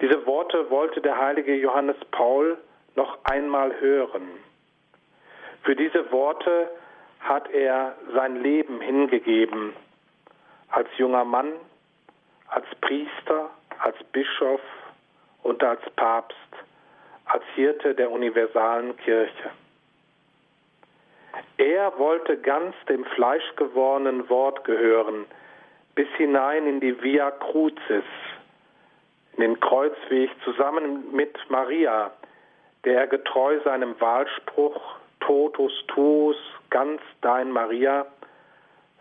[0.00, 2.59] Diese Worte wollte der heilige Johannes Paul
[2.96, 4.40] noch einmal hören.
[5.66, 6.70] Für diese Worte
[7.18, 9.72] hat er sein Leben hingegeben,
[10.68, 11.54] als junger Mann,
[12.46, 13.50] als Priester,
[13.80, 14.60] als Bischof
[15.42, 16.36] und als Papst,
[17.24, 19.50] als Hirte der universalen Kirche.
[21.58, 25.24] Er wollte ganz dem fleischgewordenen Wort gehören,
[25.96, 28.04] bis hinein in die Via Crucis,
[29.32, 32.12] in den Kreuzweg zusammen mit Maria,
[32.84, 36.36] der er getreu seinem Wahlspruch Totus tuus,
[36.70, 38.06] ganz dein Maria,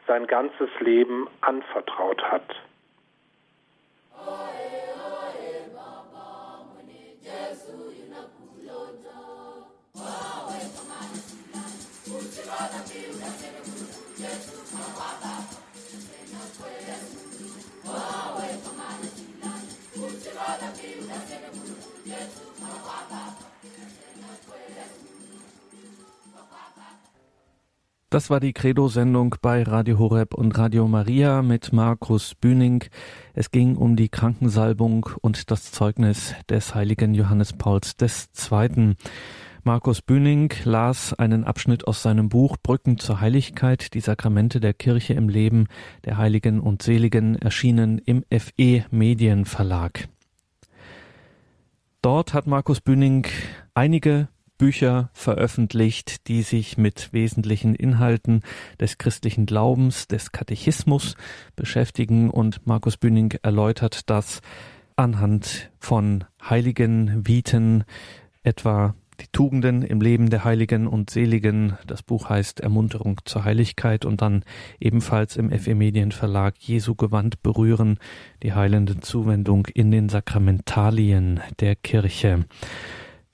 [0.07, 2.55] sein ganzes Leben anvertraut hat.
[28.15, 32.85] Das war die Credo-Sendung bei Radio Horeb und Radio Maria mit Markus Bühning.
[33.33, 38.95] Es ging um die Krankensalbung und das Zeugnis des heiligen Johannes Pauls II.
[39.65, 45.13] Markus Bühning las einen Abschnitt aus seinem Buch Brücken zur Heiligkeit, die Sakramente der Kirche
[45.13, 45.67] im Leben
[46.05, 50.07] der Heiligen und Seligen, erschienen im FE Medienverlag.
[52.01, 53.27] Dort hat Markus Bühning
[53.73, 58.41] einige Bücher veröffentlicht, die sich mit wesentlichen Inhalten
[58.79, 61.15] des christlichen Glaubens, des Katechismus
[61.55, 64.41] beschäftigen und Markus Bühning erläutert das
[64.95, 67.83] anhand von heiligen Viten,
[68.43, 71.77] etwa die Tugenden im Leben der Heiligen und Seligen.
[71.87, 74.43] Das Buch heißt Ermunterung zur Heiligkeit und dann
[74.79, 77.97] ebenfalls im FE Medien Verlag Jesu Gewand berühren,
[78.43, 82.45] die heilende Zuwendung in den Sakramentalien der Kirche.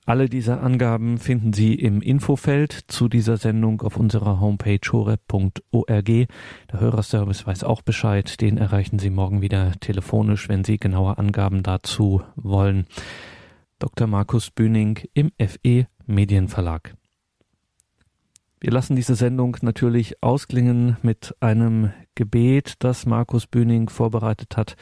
[0.04, 6.06] Alle diese Angaben finden Sie im Infofeld zu dieser Sendung auf unserer Homepage horeb.org.
[6.06, 6.28] Der
[6.72, 8.40] Hörerservice weiß auch Bescheid.
[8.40, 12.86] Den erreichen Sie morgen wieder telefonisch, wenn Sie genaue Angaben dazu wollen.
[13.78, 14.08] Dr.
[14.08, 16.96] Markus Bühning im FE Medienverlag.
[18.58, 24.76] Wir lassen diese Sendung natürlich ausklingen mit einem Gebet, das Markus Bühning vorbereitet hat.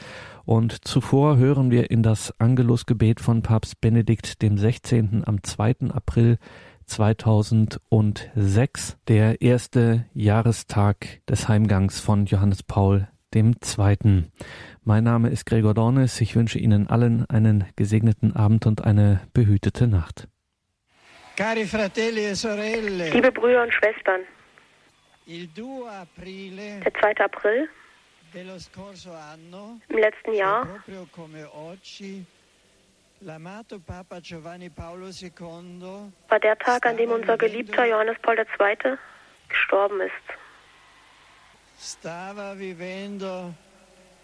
[0.45, 5.23] Und zuvor hören wir in das Angelusgebet von Papst Benedikt dem 16.
[5.25, 5.91] am 2.
[5.93, 6.37] April
[6.85, 13.55] 2006, der erste Jahrestag des Heimgangs von Johannes Paul II.
[14.83, 16.19] Mein Name ist Gregor Dornes.
[16.19, 20.27] Ich wünsche Ihnen allen einen gesegneten Abend und eine behütete Nacht.
[21.37, 21.43] E
[23.13, 24.21] Liebe Brüder und Schwestern,
[25.27, 27.23] der 2.
[27.23, 27.69] April
[28.33, 30.67] im letzten Jahr
[36.29, 38.97] war der Tag, an dem unser geliebter Johannes Paul II.
[39.49, 40.11] gestorben ist.
[41.79, 43.53] Stava vivendo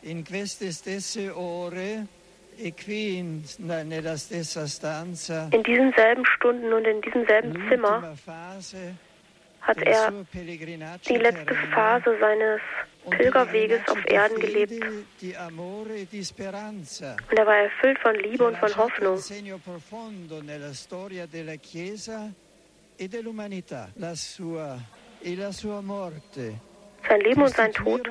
[0.03, 2.07] in queste stesse ore
[2.59, 2.73] E
[3.19, 3.43] in
[5.63, 8.15] diesen selben Stunden und in diesem selben Zimmer
[9.61, 10.11] hat er
[11.07, 12.61] die letzte Phase seines
[13.09, 14.73] Pilgerweges auf Erden gelebt.
[14.73, 15.05] Und
[17.37, 19.17] er war erfüllt von Liebe und von Hoffnung.
[27.07, 28.07] Sein Leben und sein Tod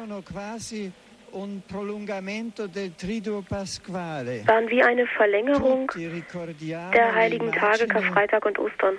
[4.46, 8.96] waren wie eine Verlängerung der heiligen Tage Karfreitag und Ostern.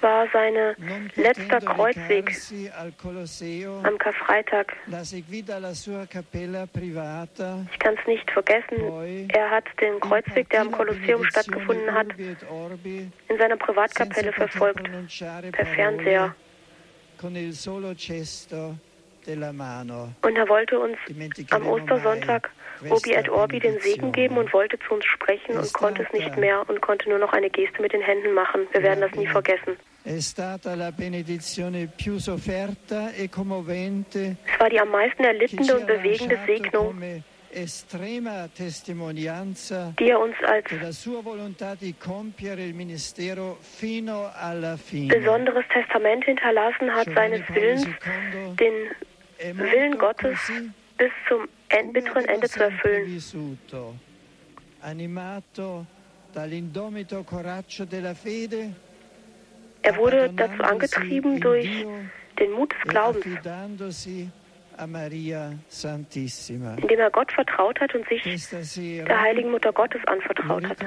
[0.00, 0.54] War sein
[1.16, 2.30] letzter Kreuzweg
[3.82, 4.72] am Karfreitag.
[7.72, 9.28] Ich kann es nicht vergessen.
[9.28, 14.88] Er hat den Kreuzweg, der am Kolosseum stattgefunden hat, in seiner Privatkapelle verfolgt,
[15.52, 16.34] per Fernseher.
[17.22, 17.36] Und
[20.36, 20.96] er wollte uns
[21.50, 22.50] am Ostersonntag
[22.88, 26.38] Obi et Orbi den Segen geben und wollte zu uns sprechen und konnte es nicht
[26.38, 28.66] mehr und konnte nur noch eine Geste mit den Händen machen.
[28.72, 29.76] Wir werden das nie vergessen.
[30.04, 30.58] E es war
[34.70, 36.94] die am meisten erlittende und bewegende Segnung,
[39.98, 40.66] die er uns als
[45.08, 47.86] besonderes Testament hinterlassen hat, seines Willens,
[48.58, 50.38] den Willen Gottes
[50.96, 51.46] bis zum
[51.92, 53.20] bitteren Ende zu erfüllen.
[59.82, 61.86] Er wurde dazu angetrieben durch
[62.38, 63.24] den Mut des Glaubens
[66.78, 70.78] indem er Gott vertraut hat und sich der heiligen Mutter Gottes anvertraut hat.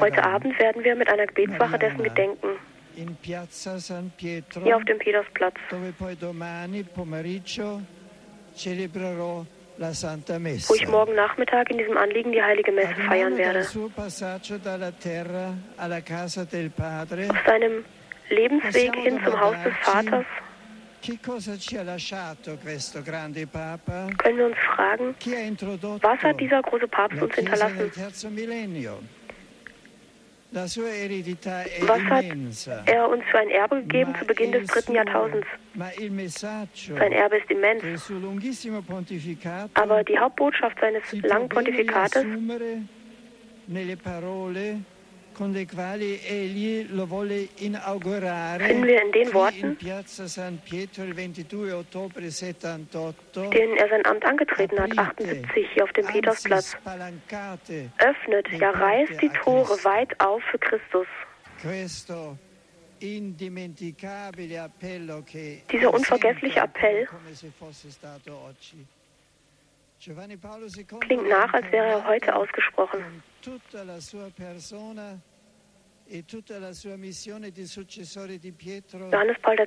[0.00, 2.48] Heute Abend werden wir mit einer Gebetswache dessen gedenken.
[4.62, 5.54] Hier auf dem Petersplatz.
[10.68, 13.60] Wo ich morgen Nachmittag in diesem Anliegen die heilige Messe feiern werde.
[17.30, 17.84] Auf seinem
[18.28, 20.24] Lebensweg hin zum Haus des Vaters.
[24.18, 25.14] Können wir uns fragen,
[26.02, 27.90] was hat dieser große Papst uns hinterlassen?
[30.52, 32.24] Was hat
[32.86, 35.46] er uns für ein Erbe gegeben zu Beginn des dritten Jahrtausends?
[35.74, 38.10] Sein Erbe ist immens.
[39.74, 42.24] Aber die Hauptbotschaft seines langen Pontifikates
[48.60, 49.78] finden wir in den Worten,
[53.50, 56.76] denen er sein Amt angetreten hat, 78 hier auf dem Petersplatz.
[57.98, 61.06] Öffnet, ja reißt die Tore weit auf für Christus.
[65.72, 67.08] Dieser unvergessliche Appell
[71.00, 73.22] klingt nach, als wäre er heute ausgesprochen.
[76.12, 76.24] E
[79.12, 79.66] Johannes Paul II.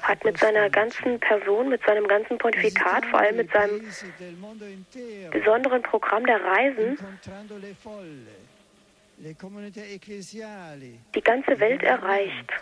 [0.00, 3.82] hat mit seiner ganzen Person, mit seinem ganzen Pontifikat, vor allem mit seinem
[5.30, 6.96] besonderen Programm der Reisen,
[11.14, 12.52] die ganze Welt erreicht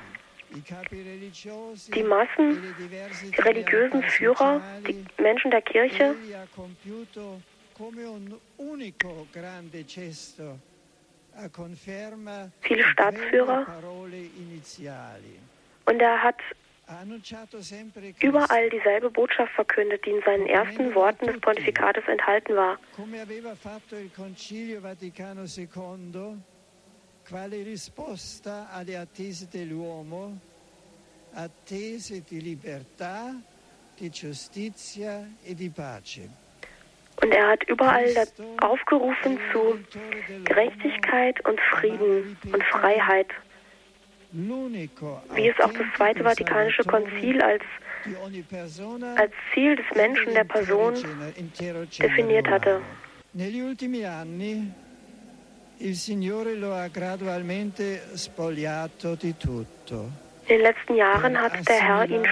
[1.95, 6.15] die Massen, die religiösen Führer, die Menschen der Kirche
[12.61, 13.67] viele Staatsführer.
[15.87, 16.37] Und er hat
[18.21, 22.79] überall dieselbe Botschaft verkündet, die in seinen ersten Worten des Pontifikates enthalten war.
[27.25, 30.39] quale risposta alle attese dell'uomo,
[31.35, 33.41] attese di libertà,
[33.97, 36.29] di giustizia e di pace.
[37.23, 38.13] Und er hat überall
[38.61, 39.79] aufgerufen zu
[40.45, 43.29] Gerechtigkeit und Frieden und Freiheit.
[44.33, 47.63] Wie es auch das Zweite Vatikanische Konzil als,
[49.17, 50.95] als Ziel des Menschen, der Person
[51.99, 52.81] definiert hatte.
[53.33, 53.39] In
[60.49, 62.25] den letzten Jahren hat der Herr ihn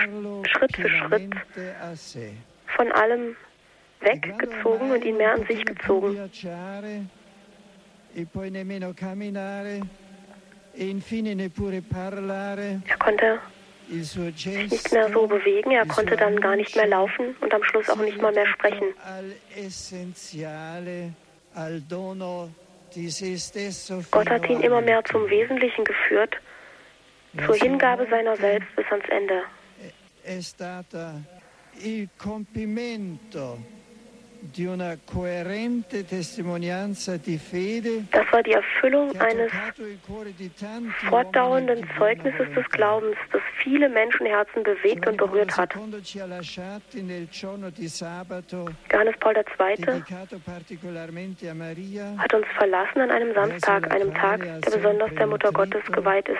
[0.46, 1.30] Schritt für Schritt
[2.76, 3.36] von allem
[4.00, 6.16] weggezogen und ihn mehr an sich gezogen.
[6.16, 6.28] E
[12.86, 13.38] er konnte
[14.68, 17.88] sich nicht mehr so bewegen, er konnte dann gar nicht mehr laufen und am Schluss
[17.90, 18.94] auch nicht mal mehr sprechen.
[24.10, 26.36] Gott hat ihn immer mehr zum Wesentlichen geführt,
[27.44, 29.42] zur Hingabe seiner selbst bis ans Ende.
[38.12, 39.52] Das war die Erfüllung eines
[41.08, 45.74] fortdauernden Zeugnisses des Glaubens, das viele Menschenherzen bewegt und berührt hat.
[48.90, 50.02] Johannes Paul II.
[52.18, 56.38] hat uns verlassen an einem Samstag, einem Tag, der besonders der Mutter Gottes geweiht ist,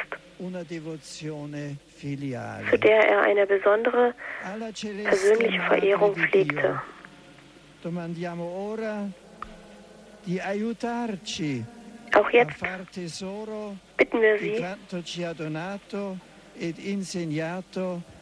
[2.71, 4.15] zu der er eine besondere
[5.05, 6.81] persönliche Verehrung pflegte.
[7.83, 9.09] Domandiamo ora
[10.23, 11.65] di aiutarci
[12.13, 12.61] auch jetzt
[13.97, 14.57] bitten wir Sie,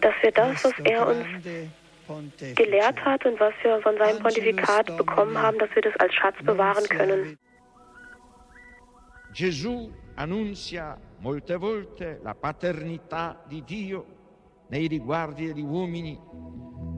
[0.00, 5.36] dass wir das, was er uns gelehrt hat und was wir von seinem Pontifikat bekommen
[5.36, 7.38] haben, dass wir das als Schatz bewahren können.
[9.34, 14.06] Gesù annuncia molte volte la paternità di Dio
[14.68, 16.18] nei riguardi degli uomini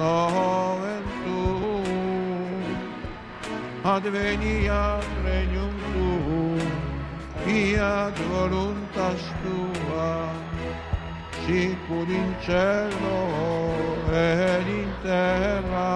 [0.00, 2.64] noven tuum,
[3.84, 6.70] adveniat regnum tuum,
[7.44, 10.32] fiat voluntas tua,
[11.44, 13.20] sicur in cielo
[14.08, 15.92] ed in terra.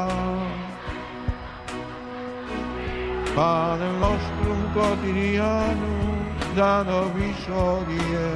[3.35, 6.19] Pane nostrum quotidianum,
[6.55, 8.31] da nobis odie,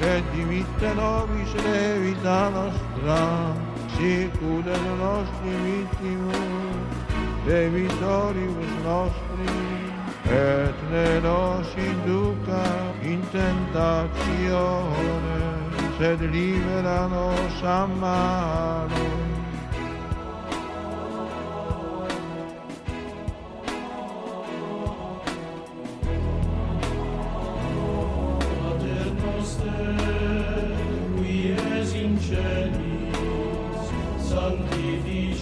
[0.00, 3.67] et dimitte nobis de vita nostra,
[3.98, 6.90] sicur et nostri vittimus,
[7.46, 9.56] debitoribus nostri,
[10.30, 12.66] et ne nos induca
[13.02, 14.18] in tentatione,
[15.98, 19.17] sed libera nos a.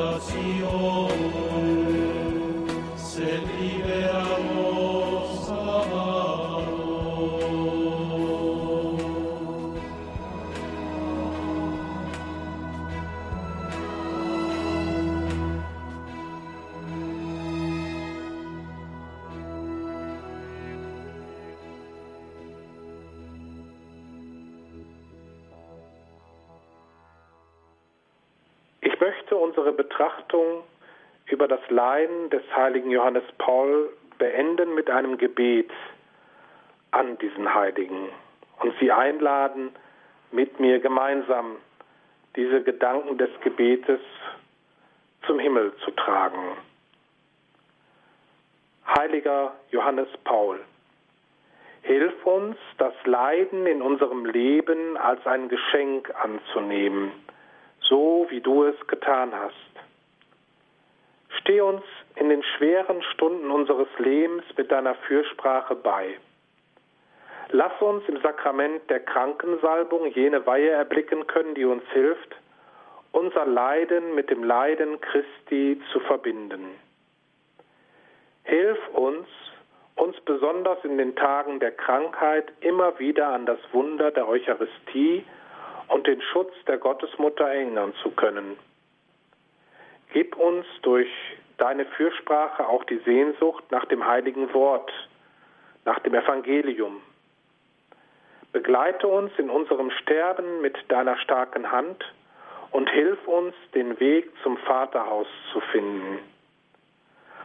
[0.00, 1.39] 私を
[29.50, 30.62] unsere Betrachtung
[31.26, 35.70] über das Leiden des heiligen Johannes Paul beenden mit einem Gebet
[36.92, 38.10] an diesen Heiligen
[38.60, 39.70] und Sie einladen,
[40.30, 41.56] mit mir gemeinsam
[42.36, 44.00] diese Gedanken des Gebetes
[45.26, 46.56] zum Himmel zu tragen.
[48.86, 50.60] Heiliger Johannes Paul,
[51.82, 57.10] hilf uns, das Leiden in unserem Leben als ein Geschenk anzunehmen,
[57.90, 59.54] so wie du es getan hast.
[61.40, 61.82] Steh uns
[62.14, 66.16] in den schweren Stunden unseres Lebens mit deiner Fürsprache bei.
[67.50, 72.36] Lass uns im Sakrament der Krankensalbung jene Weihe erblicken können, die uns hilft,
[73.12, 76.66] unser Leiden mit dem Leiden Christi zu verbinden.
[78.44, 79.26] Hilf uns,
[79.96, 85.24] uns besonders in den Tagen der Krankheit immer wieder an das Wunder der Eucharistie
[85.90, 88.56] und den Schutz der Gottesmutter erinnern zu können.
[90.12, 91.08] Gib uns durch
[91.58, 94.90] deine Fürsprache auch die Sehnsucht nach dem heiligen Wort,
[95.84, 97.02] nach dem Evangelium.
[98.52, 102.04] Begleite uns in unserem Sterben mit deiner starken Hand
[102.70, 106.18] und hilf uns, den Weg zum Vaterhaus zu finden.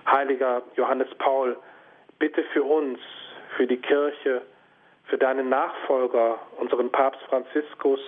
[0.05, 1.57] Heiliger Johannes Paul,
[2.19, 2.99] bitte für uns,
[3.57, 4.43] für die Kirche,
[5.05, 7.99] für deinen Nachfolger, unseren Papst Franziskus,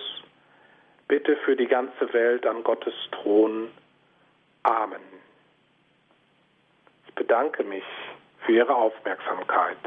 [1.08, 3.70] bitte für die ganze Welt an Gottes Thron.
[4.62, 5.00] Amen.
[7.06, 7.84] Ich bedanke mich
[8.44, 9.78] für Ihre Aufmerksamkeit.